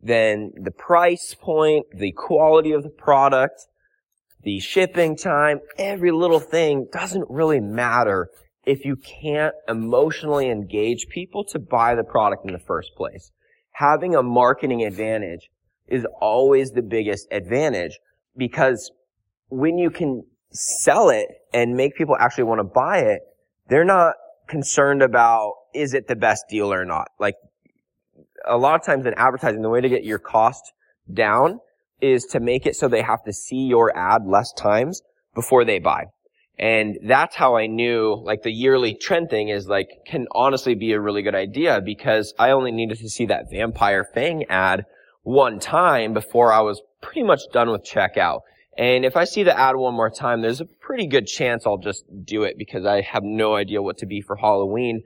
then 0.00 0.52
the 0.56 0.70
price 0.70 1.34
point, 1.40 1.86
the 1.96 2.12
quality 2.12 2.72
of 2.72 2.82
the 2.82 2.90
product, 2.90 3.66
the 4.44 4.60
shipping 4.60 5.16
time, 5.16 5.60
every 5.78 6.10
little 6.10 6.40
thing 6.40 6.86
doesn't 6.92 7.26
really 7.28 7.60
matter 7.60 8.28
if 8.66 8.84
you 8.84 8.96
can't 8.96 9.54
emotionally 9.68 10.50
engage 10.50 11.08
people 11.08 11.44
to 11.44 11.58
buy 11.58 11.94
the 11.94 12.04
product 12.04 12.46
in 12.46 12.52
the 12.52 12.58
first 12.58 12.90
place. 12.96 13.30
Having 13.72 14.14
a 14.14 14.22
marketing 14.22 14.84
advantage 14.84 15.50
is 15.88 16.06
always 16.20 16.70
the 16.70 16.82
biggest 16.82 17.26
advantage 17.30 17.98
because 18.36 18.90
when 19.48 19.76
you 19.78 19.90
can 19.90 20.22
sell 20.50 21.10
it 21.10 21.26
and 21.52 21.76
make 21.76 21.96
people 21.96 22.16
actually 22.18 22.44
want 22.44 22.60
to 22.60 22.64
buy 22.64 22.98
it, 22.98 23.20
they're 23.68 23.84
not 23.84 24.14
concerned 24.48 25.02
about 25.02 25.54
is 25.74 25.94
it 25.94 26.06
the 26.06 26.16
best 26.16 26.44
deal 26.48 26.72
or 26.72 26.84
not. 26.84 27.08
Like 27.18 27.34
a 28.46 28.56
lot 28.56 28.76
of 28.76 28.86
times 28.86 29.06
in 29.06 29.14
advertising, 29.14 29.62
the 29.62 29.68
way 29.68 29.80
to 29.80 29.88
get 29.88 30.04
your 30.04 30.18
cost 30.18 30.72
down 31.12 31.58
is 32.04 32.24
to 32.26 32.40
make 32.40 32.66
it 32.66 32.76
so 32.76 32.88
they 32.88 33.02
have 33.02 33.24
to 33.24 33.32
see 33.32 33.66
your 33.66 33.96
ad 33.96 34.22
less 34.26 34.52
times 34.52 35.02
before 35.34 35.64
they 35.64 35.78
buy. 35.78 36.06
And 36.58 36.98
that's 37.02 37.34
how 37.34 37.56
I 37.56 37.66
knew 37.66 38.20
like 38.22 38.42
the 38.42 38.52
yearly 38.52 38.94
trend 38.94 39.28
thing 39.28 39.48
is 39.48 39.66
like 39.66 39.88
can 40.06 40.26
honestly 40.30 40.74
be 40.74 40.92
a 40.92 41.00
really 41.00 41.22
good 41.22 41.34
idea 41.34 41.80
because 41.84 42.32
I 42.38 42.50
only 42.50 42.70
needed 42.70 42.98
to 42.98 43.08
see 43.08 43.26
that 43.26 43.50
vampire 43.50 44.04
fang 44.04 44.44
ad 44.44 44.84
one 45.22 45.58
time 45.58 46.14
before 46.14 46.52
I 46.52 46.60
was 46.60 46.80
pretty 47.00 47.24
much 47.24 47.40
done 47.52 47.70
with 47.70 47.84
checkout. 47.84 48.40
And 48.76 49.04
if 49.04 49.16
I 49.16 49.24
see 49.24 49.42
the 49.42 49.58
ad 49.58 49.76
one 49.76 49.94
more 49.94 50.10
time, 50.10 50.42
there's 50.42 50.60
a 50.60 50.64
pretty 50.64 51.06
good 51.06 51.26
chance 51.26 51.66
I'll 51.66 51.78
just 51.78 52.04
do 52.24 52.42
it 52.44 52.56
because 52.58 52.84
I 52.84 53.00
have 53.00 53.22
no 53.24 53.54
idea 53.54 53.82
what 53.82 53.98
to 53.98 54.06
be 54.06 54.20
for 54.20 54.36
Halloween. 54.36 55.02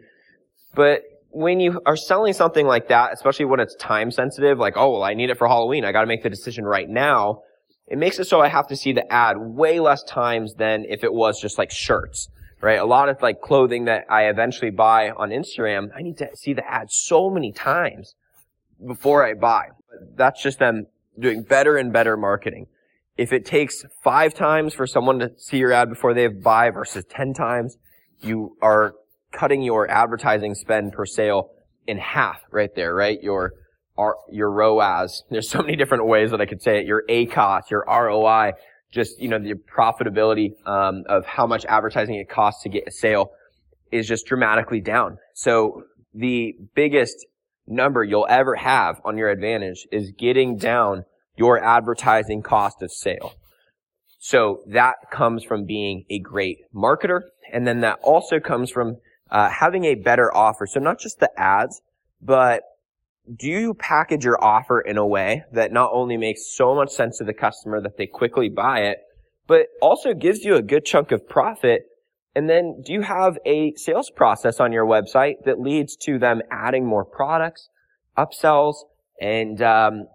But 0.75 1.03
when 1.31 1.61
you 1.61 1.81
are 1.87 1.97
selling 1.97 2.33
something 2.33 2.67
like 2.67 2.89
that, 2.89 3.13
especially 3.13 3.45
when 3.45 3.61
it's 3.61 3.75
time 3.77 4.11
sensitive, 4.11 4.59
like, 4.59 4.77
oh, 4.77 4.93
well, 4.93 5.03
I 5.03 5.15
need 5.15 5.31
it 5.31 5.39
for 5.39 5.47
Halloween. 5.47 5.85
I 5.85 5.93
got 5.93 6.01
to 6.01 6.07
make 6.07 6.23
the 6.23 6.31
decision 6.31 6.65
right 6.65 6.89
now. 6.89 7.43
It 7.87 7.99
makes 7.99 8.19
it 8.19 8.25
so 8.25 8.41
I 8.41 8.49
have 8.49 8.69
to 8.69 8.77
see 8.77 8.93
the 8.93 9.11
ad 9.13 9.37
way 9.39 9.81
less 9.81 10.03
times 10.03 10.55
than 10.55 10.85
if 10.89 11.05
it 11.05 11.13
was 11.13 11.41
just 11.41 11.59
like 11.59 11.71
shirts, 11.71 12.29
right? 12.61 12.79
A 12.79 12.85
lot 12.85 13.09
of 13.09 13.21
like 13.23 13.41
clothing 13.41 13.87
that 13.87 14.05
I 14.11 14.29
eventually 14.29 14.71
buy 14.71 15.11
on 15.11 15.31
Instagram, 15.31 15.91
I 15.97 16.03
need 16.03 16.19
to 16.19 16.29
see 16.35 16.53
the 16.53 16.69
ad 16.71 16.91
so 16.91 17.31
many 17.31 17.53
times 17.53 18.15
before 18.87 19.27
I 19.27 19.35
buy. 19.35 19.69
That's 20.17 20.43
just 20.43 20.59
them 20.59 20.87
doing 21.19 21.43
better 21.43 21.77
and 21.77 21.93
better 21.93 22.17
marketing. 22.17 22.67
If 23.17 23.33
it 23.33 23.45
takes 23.45 23.85
five 24.05 24.35
times 24.35 24.75
for 24.75 24.87
someone 24.87 25.19
to 25.19 25.33
see 25.37 25.59
your 25.59 25.73
ad 25.73 25.89
before 25.89 26.15
they 26.15 26.29
buy 26.29 26.71
versus 26.71 27.05
10 27.09 27.33
times, 27.33 27.77
you 28.21 28.57
are 28.63 28.95
cutting 29.33 29.63
your 29.63 29.91
advertising 29.91 30.55
spend 30.55 30.93
per 30.93 31.07
sale 31.07 31.51
in 31.87 31.99
half 31.99 32.41
right 32.51 32.71
there, 32.75 32.95
right? 32.95 33.19
Your, 33.23 33.55
your 34.31 34.51
ROAS. 34.51 35.25
There's 35.31 35.51
so 35.51 35.61
many 35.61 35.77
different 35.77 36.07
ways 36.07 36.31
that 36.31 36.41
I 36.41 36.47
could 36.47 36.63
say 36.63 36.79
it. 36.81 36.87
Your 36.87 37.05
ACOS, 37.09 37.71
your 37.71 37.85
ROI, 37.89 38.53
just, 38.93 39.21
you 39.21 39.29
know, 39.29 39.39
the 39.39 39.55
profitability, 39.55 40.53
um, 40.67 41.05
of 41.09 41.27
how 41.27 41.47
much 41.47 41.65
advertising 41.67 42.17
it 42.17 42.29
costs 42.29 42.63
to 42.63 42.69
get 42.69 42.85
a 42.87 42.91
sale 42.91 43.31
is 43.91 44.07
just 44.07 44.27
dramatically 44.27 44.81
down. 44.81 45.19
So 45.35 45.85
the 46.15 46.55
biggest 46.75 47.27
number 47.67 48.03
you'll 48.03 48.27
ever 48.29 48.55
have 48.55 49.01
on 49.05 49.19
your 49.19 49.29
advantage 49.29 49.87
is 49.93 50.13
getting 50.13 50.57
down 50.57 51.05
your 51.37 51.63
advertising 51.63 52.43
cost 52.43 52.83
of 52.83 52.91
sale. 52.91 53.35
So 54.19 54.63
that 54.67 54.97
comes 55.13 55.45
from 55.45 55.65
being 55.65 56.05
a 56.11 56.19
great 56.19 56.59
marketer. 56.75 57.21
And 57.53 57.67
then 57.67 57.81
that 57.81 57.99
also 58.03 58.41
comes 58.41 58.71
from 58.71 58.97
uh, 59.31 59.51
having 59.51 59.85
a 59.85 59.95
better 59.95 60.35
offer. 60.35 60.67
So 60.67 60.81
not 60.81 60.99
just 60.99 61.21
the 61.21 61.31
ads, 61.39 61.81
but 62.21 62.63
do 63.35 63.49
you 63.49 63.75
package 63.75 64.25
your 64.25 64.43
offer 64.43 64.81
in 64.81 64.97
a 64.97 65.07
way 65.07 65.45
that 65.53 65.73
not 65.73 65.91
only 65.93 66.17
makes 66.17 66.55
so 66.57 66.75
much 66.75 66.91
sense 66.91 67.19
to 67.19 67.25
the 67.25 67.35
customer 67.35 67.81
that 67.83 67.97
they 67.99 68.07
quickly 68.07 68.49
buy 68.49 68.81
it, 68.81 68.99
but 69.47 69.67
also 69.83 70.15
gives 70.15 70.45
you 70.45 70.57
a 70.57 70.63
good 70.63 70.85
chunk 70.85 71.13
of 71.13 71.29
profit? 71.29 71.83
And 72.35 72.49
then 72.49 72.83
do 72.85 72.93
you 72.93 73.03
have 73.03 73.39
a 73.45 73.75
sales 73.75 74.11
process 74.11 74.61
on 74.61 74.73
your 74.73 74.87
website 74.87 75.45
that 75.45 75.61
leads 75.61 75.97
to 76.05 76.19
them 76.19 76.41
adding 76.51 76.87
more 76.87 77.05
products, 77.05 77.69
upsells, 78.17 78.77
and 79.21 79.61
um, 79.61 80.07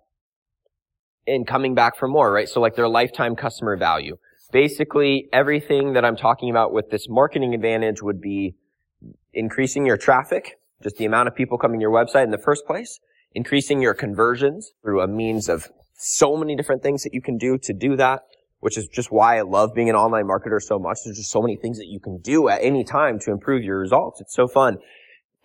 and 1.28 1.48
coming 1.48 1.76
back 1.76 1.98
for 1.98 2.08
more, 2.08 2.32
right? 2.32 2.50
So 2.50 2.62
like 2.62 2.76
their 2.76 2.88
lifetime 2.88 3.36
customer 3.36 3.78
value. 3.78 4.18
Basically, 4.52 5.30
everything 5.34 5.94
that 5.94 6.06
I'm 6.06 6.16
talking 6.16 6.50
about 6.50 6.74
with 6.74 6.90
this 6.90 7.08
marketing 7.10 7.54
advantage 7.54 8.02
would 8.02 8.22
be 8.22 8.56
increasing 9.34 9.86
your 9.86 9.98
traffic, 9.98 10.60
just 10.82 10.98
the 10.98 11.06
amount 11.06 11.28
of 11.28 11.36
people 11.36 11.58
coming 11.58 11.80
to 11.80 11.82
your 11.82 11.92
website 11.92 12.24
in 12.24 12.32
the 12.32 12.38
first 12.38 12.66
place, 12.66 13.00
increasing 13.34 13.82
your 13.82 13.94
conversions 13.94 14.72
through 14.82 15.02
a 15.02 15.08
means 15.08 15.50
of 15.50 15.72
so 15.96 16.36
many 16.36 16.56
different 16.56 16.84
things 16.84 17.04
that 17.04 17.14
you 17.14 17.22
can 17.22 17.38
do 17.38 17.58
to 17.58 17.74
do 17.74 17.96
that, 17.96 18.22
which 18.60 18.78
is 18.78 18.88
just 18.88 19.12
why 19.12 19.38
I 19.38 19.42
love 19.42 19.74
being 19.74 19.90
an 19.90 19.96
online 19.96 20.26
marketer 20.26 20.62
so 20.62 20.78
much. 20.80 21.00
There's 21.04 21.18
just 21.18 21.32
so 21.32 21.42
many 21.42 21.56
things 21.56 21.78
that 21.78 21.88
you 21.88 22.00
can 22.00 22.20
do 22.20 22.50
at 22.50 22.62
any 22.62 22.84
time 22.84 23.20
to 23.20 23.32
improve 23.32 23.64
your 23.64 23.80
results. 23.80 24.22
It's 24.22 24.34
so 24.34 24.48
fun. 24.48 24.78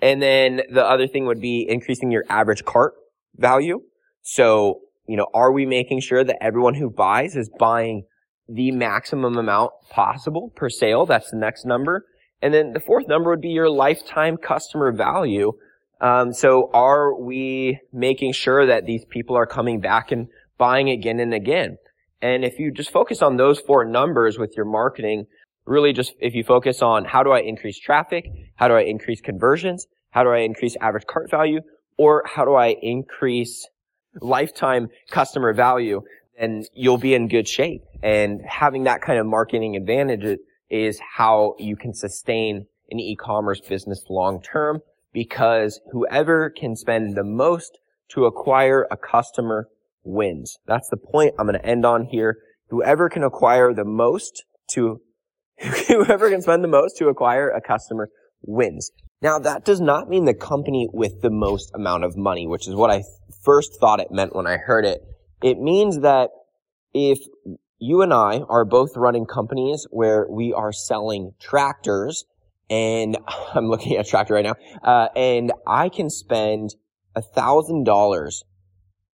And 0.00 0.22
then 0.22 0.62
the 0.70 0.84
other 0.84 1.06
thing 1.08 1.26
would 1.26 1.40
be 1.40 1.66
increasing 1.68 2.10
your 2.10 2.24
average 2.28 2.64
cart 2.64 2.94
value. 3.36 3.82
So 4.22 4.82
you 5.08 5.16
know, 5.16 5.26
are 5.34 5.50
we 5.50 5.66
making 5.66 6.00
sure 6.00 6.22
that 6.22 6.40
everyone 6.40 6.74
who 6.74 6.90
buys 6.90 7.34
is 7.34 7.50
buying 7.58 8.04
the 8.46 8.70
maximum 8.70 9.38
amount 9.38 9.72
possible 9.90 10.52
per 10.54 10.68
sale? 10.68 11.06
That's 11.06 11.30
the 11.30 11.38
next 11.38 11.64
number. 11.64 12.04
And 12.40 12.54
then 12.54 12.72
the 12.72 12.80
fourth 12.80 13.08
number 13.08 13.30
would 13.30 13.40
be 13.40 13.48
your 13.48 13.70
lifetime 13.70 14.36
customer 14.36 14.92
value. 14.92 15.52
Um, 16.00 16.32
so 16.32 16.70
are 16.72 17.18
we 17.20 17.80
making 17.92 18.32
sure 18.32 18.66
that 18.66 18.86
these 18.86 19.04
people 19.04 19.36
are 19.36 19.46
coming 19.46 19.80
back 19.80 20.12
and 20.12 20.28
buying 20.56 20.88
again 20.88 21.18
and 21.18 21.34
again? 21.34 21.78
And 22.22 22.44
if 22.44 22.58
you 22.58 22.70
just 22.72 22.90
focus 22.90 23.22
on 23.22 23.36
those 23.36 23.60
four 23.60 23.84
numbers 23.84 24.38
with 24.38 24.54
your 24.56 24.66
marketing, 24.66 25.26
really 25.66 25.92
just 25.92 26.14
if 26.20 26.34
you 26.34 26.44
focus 26.44 26.82
on 26.82 27.04
how 27.04 27.22
do 27.22 27.30
I 27.30 27.40
increase 27.40 27.78
traffic? 27.78 28.30
How 28.56 28.68
do 28.68 28.74
I 28.74 28.82
increase 28.82 29.20
conversions? 29.20 29.86
How 30.10 30.22
do 30.22 30.30
I 30.30 30.38
increase 30.38 30.76
average 30.80 31.06
cart 31.06 31.30
value? 31.30 31.60
Or 31.96 32.22
how 32.26 32.44
do 32.44 32.54
I 32.54 32.76
increase 32.80 33.66
lifetime 34.20 34.88
customer 35.10 35.52
value, 35.52 36.02
then 36.38 36.64
you'll 36.72 36.98
be 36.98 37.14
in 37.14 37.28
good 37.28 37.48
shape. 37.48 37.82
And 38.02 38.40
having 38.46 38.84
that 38.84 39.02
kind 39.02 39.18
of 39.18 39.26
marketing 39.26 39.76
advantage 39.76 40.38
is 40.70 41.00
how 41.16 41.54
you 41.58 41.76
can 41.76 41.94
sustain 41.94 42.66
an 42.90 43.00
e-commerce 43.00 43.60
business 43.60 44.04
long 44.08 44.40
term 44.40 44.80
because 45.12 45.80
whoever 45.92 46.50
can 46.50 46.76
spend 46.76 47.16
the 47.16 47.24
most 47.24 47.78
to 48.10 48.24
acquire 48.24 48.86
a 48.90 48.96
customer 48.96 49.68
wins. 50.04 50.58
That's 50.66 50.88
the 50.88 50.96
point 50.96 51.34
I'm 51.38 51.46
going 51.46 51.58
to 51.58 51.66
end 51.66 51.84
on 51.84 52.04
here. 52.04 52.38
Whoever 52.68 53.08
can 53.08 53.22
acquire 53.22 53.72
the 53.72 53.84
most 53.84 54.44
to, 54.72 55.00
whoever 55.88 56.30
can 56.30 56.42
spend 56.42 56.64
the 56.64 56.68
most 56.68 56.96
to 56.98 57.08
acquire 57.08 57.50
a 57.50 57.60
customer 57.60 58.08
wins. 58.42 58.90
Now 59.20 59.38
that 59.40 59.64
does 59.64 59.80
not 59.80 60.08
mean 60.08 60.24
the 60.24 60.34
company 60.34 60.88
with 60.92 61.22
the 61.22 61.30
most 61.30 61.70
amount 61.74 62.04
of 62.04 62.16
money, 62.16 62.46
which 62.46 62.68
is 62.68 62.74
what 62.74 62.90
I 62.90 63.02
first 63.42 63.80
thought 63.80 64.00
it 64.00 64.12
meant 64.12 64.34
when 64.34 64.46
I 64.46 64.56
heard 64.56 64.84
it. 64.84 65.00
It 65.42 65.58
means 65.58 66.00
that 66.00 66.30
if 66.94 67.18
you 67.78 68.02
and 68.02 68.12
I 68.12 68.40
are 68.48 68.64
both 68.64 68.96
running 68.96 69.26
companies 69.26 69.86
where 69.90 70.26
we 70.28 70.52
are 70.52 70.72
selling 70.72 71.32
tractors 71.40 72.24
and 72.70 73.16
I'm 73.54 73.68
looking 73.68 73.96
at 73.96 74.06
a 74.06 74.08
tractor 74.08 74.34
right 74.34 74.44
now, 74.44 74.56
uh, 74.82 75.08
and 75.16 75.52
I 75.66 75.88
can 75.88 76.10
spend 76.10 76.74
a 77.14 77.22
thousand 77.22 77.84
dollars 77.84 78.44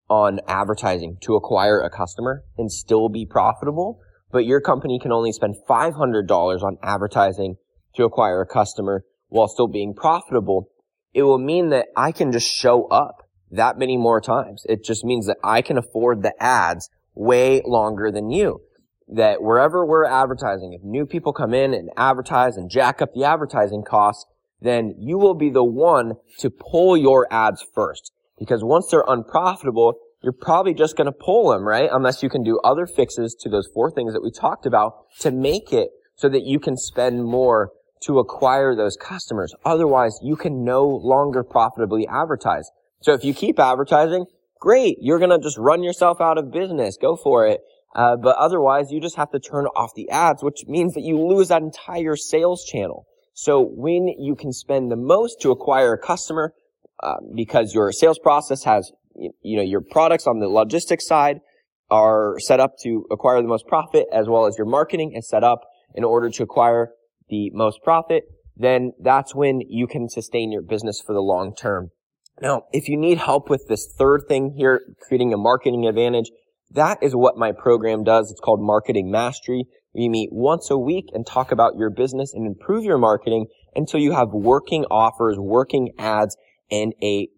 on 0.08 0.40
advertising 0.46 1.16
to 1.22 1.34
acquire 1.34 1.80
a 1.80 1.90
customer 1.90 2.44
and 2.58 2.70
still 2.70 3.08
be 3.08 3.24
profitable, 3.24 4.00
but 4.30 4.44
your 4.44 4.60
company 4.60 4.98
can 4.98 5.12
only 5.12 5.32
spend 5.32 5.54
$500 5.68 6.62
on 6.62 6.76
advertising 6.82 7.56
to 7.96 8.04
acquire 8.04 8.40
a 8.40 8.46
customer 8.46 9.04
while 9.28 9.48
still 9.48 9.68
being 9.68 9.94
profitable, 9.94 10.68
it 11.12 11.22
will 11.22 11.38
mean 11.38 11.70
that 11.70 11.86
I 11.96 12.12
can 12.12 12.32
just 12.32 12.52
show 12.52 12.86
up 12.86 13.28
that 13.50 13.78
many 13.78 13.96
more 13.96 14.20
times. 14.20 14.64
It 14.68 14.84
just 14.84 15.04
means 15.04 15.26
that 15.26 15.38
I 15.42 15.62
can 15.62 15.78
afford 15.78 16.22
the 16.22 16.34
ads 16.42 16.90
way 17.14 17.62
longer 17.64 18.10
than 18.10 18.30
you. 18.30 18.60
That 19.08 19.42
wherever 19.42 19.84
we're 19.84 20.06
advertising, 20.06 20.72
if 20.72 20.82
new 20.82 21.06
people 21.06 21.32
come 21.32 21.52
in 21.52 21.74
and 21.74 21.90
advertise 21.96 22.56
and 22.56 22.70
jack 22.70 23.02
up 23.02 23.12
the 23.14 23.24
advertising 23.24 23.84
costs, 23.86 24.24
then 24.60 24.94
you 24.98 25.18
will 25.18 25.34
be 25.34 25.50
the 25.50 25.64
one 25.64 26.14
to 26.38 26.50
pull 26.50 26.96
your 26.96 27.26
ads 27.30 27.64
first. 27.74 28.12
Because 28.38 28.64
once 28.64 28.88
they're 28.90 29.04
unprofitable, 29.06 29.94
you're 30.22 30.32
probably 30.32 30.72
just 30.72 30.96
going 30.96 31.06
to 31.06 31.12
pull 31.12 31.50
them, 31.50 31.68
right? 31.68 31.88
Unless 31.92 32.22
you 32.22 32.30
can 32.30 32.42
do 32.42 32.58
other 32.64 32.86
fixes 32.86 33.36
to 33.40 33.50
those 33.50 33.68
four 33.74 33.90
things 33.90 34.14
that 34.14 34.22
we 34.22 34.30
talked 34.30 34.64
about 34.64 34.94
to 35.20 35.30
make 35.30 35.72
it 35.72 35.90
so 36.16 36.30
that 36.30 36.44
you 36.44 36.58
can 36.58 36.76
spend 36.76 37.24
more 37.24 37.70
to 38.04 38.18
acquire 38.18 38.74
those 38.74 38.96
customers. 38.96 39.54
Otherwise, 39.64 40.18
you 40.22 40.36
can 40.36 40.64
no 40.64 40.86
longer 40.86 41.44
profitably 41.44 42.06
advertise. 42.06 42.70
So 43.02 43.12
if 43.12 43.22
you 43.22 43.34
keep 43.34 43.58
advertising, 43.58 44.24
great. 44.60 44.96
You're 45.00 45.18
going 45.18 45.30
to 45.30 45.38
just 45.38 45.58
run 45.58 45.82
yourself 45.82 46.20
out 46.20 46.38
of 46.38 46.52
business. 46.52 46.96
Go 47.00 47.16
for 47.16 47.46
it. 47.46 47.60
Uh, 47.94 48.16
but 48.16 48.36
otherwise, 48.36 48.90
you 48.90 49.00
just 49.00 49.16
have 49.16 49.30
to 49.30 49.38
turn 49.38 49.66
off 49.76 49.92
the 49.94 50.10
ads, 50.10 50.42
which 50.42 50.64
means 50.66 50.94
that 50.94 51.02
you 51.02 51.18
lose 51.18 51.48
that 51.48 51.62
entire 51.62 52.16
sales 52.16 52.64
channel. 52.64 53.06
So 53.34 53.60
when 53.60 54.08
you 54.18 54.34
can 54.34 54.52
spend 54.52 54.90
the 54.90 54.96
most 54.96 55.40
to 55.42 55.50
acquire 55.50 55.92
a 55.92 55.98
customer, 55.98 56.54
uh, 57.02 57.16
because 57.34 57.74
your 57.74 57.92
sales 57.92 58.18
process 58.18 58.64
has, 58.64 58.90
you 59.14 59.56
know, 59.56 59.62
your 59.62 59.80
products 59.80 60.26
on 60.26 60.40
the 60.40 60.48
logistics 60.48 61.06
side 61.06 61.38
are 61.90 62.36
set 62.38 62.60
up 62.60 62.72
to 62.82 63.04
acquire 63.10 63.42
the 63.42 63.48
most 63.48 63.66
profit, 63.66 64.06
as 64.12 64.26
well 64.28 64.46
as 64.46 64.56
your 64.56 64.66
marketing 64.66 65.12
is 65.14 65.28
set 65.28 65.44
up 65.44 65.60
in 65.94 66.02
order 66.02 66.30
to 66.30 66.42
acquire 66.42 66.90
the 67.28 67.50
most 67.52 67.82
profit, 67.82 68.24
then 68.56 68.92
that's 69.00 69.34
when 69.34 69.60
you 69.68 69.86
can 69.86 70.08
sustain 70.08 70.50
your 70.50 70.62
business 70.62 71.02
for 71.04 71.14
the 71.14 71.20
long 71.20 71.54
term. 71.54 71.90
Now, 72.40 72.64
if 72.72 72.88
you 72.88 72.96
need 72.96 73.18
help 73.18 73.48
with 73.48 73.68
this 73.68 73.86
third 73.86 74.22
thing 74.28 74.54
here, 74.56 74.80
creating 75.00 75.32
a 75.32 75.36
marketing 75.36 75.86
advantage, 75.86 76.30
that 76.72 76.98
is 77.02 77.14
what 77.14 77.36
my 77.36 77.52
program 77.52 78.02
does. 78.02 78.30
It's 78.30 78.40
called 78.40 78.60
Marketing 78.60 79.10
Mastery. 79.10 79.64
We 79.94 80.08
meet 80.08 80.30
once 80.32 80.70
a 80.70 80.78
week 80.78 81.10
and 81.14 81.24
talk 81.24 81.52
about 81.52 81.76
your 81.76 81.90
business 81.90 82.34
and 82.34 82.46
improve 82.46 82.84
your 82.84 82.98
marketing 82.98 83.46
until 83.76 84.00
you 84.00 84.12
have 84.12 84.30
working 84.30 84.84
offers, 84.90 85.38
working 85.38 85.92
ads, 85.98 86.36
and 86.70 86.92
a 87.00 87.28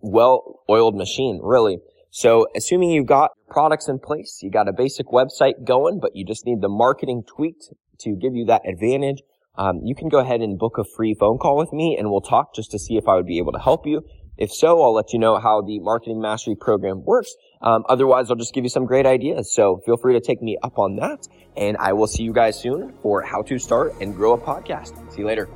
well-oiled 0.00 0.94
machine, 0.94 1.40
really. 1.42 1.78
So 2.10 2.46
assuming 2.54 2.90
you've 2.90 3.06
got 3.06 3.32
products 3.48 3.88
in 3.88 3.98
place, 3.98 4.38
you 4.42 4.50
got 4.50 4.68
a 4.68 4.72
basic 4.72 5.06
website 5.06 5.64
going, 5.64 5.98
but 5.98 6.14
you 6.14 6.24
just 6.24 6.46
need 6.46 6.60
the 6.60 6.68
marketing 6.68 7.24
tweaked 7.26 7.70
to 8.00 8.14
give 8.14 8.36
you 8.36 8.44
that 8.44 8.62
advantage, 8.68 9.22
um, 9.56 9.80
you 9.82 9.94
can 9.94 10.08
go 10.08 10.18
ahead 10.18 10.40
and 10.40 10.58
book 10.58 10.78
a 10.78 10.84
free 10.84 11.14
phone 11.14 11.38
call 11.38 11.56
with 11.56 11.72
me 11.72 11.96
and 11.98 12.10
we'll 12.10 12.20
talk 12.20 12.54
just 12.54 12.70
to 12.72 12.78
see 12.78 12.96
if 12.96 13.08
I 13.08 13.14
would 13.14 13.26
be 13.26 13.38
able 13.38 13.52
to 13.52 13.58
help 13.58 13.86
you. 13.86 14.04
If 14.36 14.52
so, 14.52 14.82
I'll 14.82 14.94
let 14.94 15.12
you 15.12 15.18
know 15.18 15.38
how 15.38 15.62
the 15.62 15.78
marketing 15.80 16.20
mastery 16.20 16.56
program 16.56 17.04
works. 17.04 17.34
Um, 17.62 17.84
otherwise, 17.88 18.30
I'll 18.30 18.36
just 18.36 18.54
give 18.54 18.64
you 18.64 18.70
some 18.70 18.84
great 18.84 19.06
ideas. 19.06 19.52
So 19.52 19.80
feel 19.86 19.96
free 19.96 20.14
to 20.14 20.20
take 20.20 20.42
me 20.42 20.58
up 20.62 20.78
on 20.78 20.96
that. 20.96 21.26
And 21.56 21.76
I 21.78 21.92
will 21.92 22.06
see 22.08 22.22
you 22.24 22.32
guys 22.32 22.58
soon 22.58 22.92
for 23.02 23.22
how 23.22 23.42
to 23.42 23.58
start 23.58 23.94
and 24.00 24.14
grow 24.14 24.32
a 24.32 24.38
podcast. 24.38 25.12
See 25.12 25.20
you 25.20 25.26
later. 25.26 25.48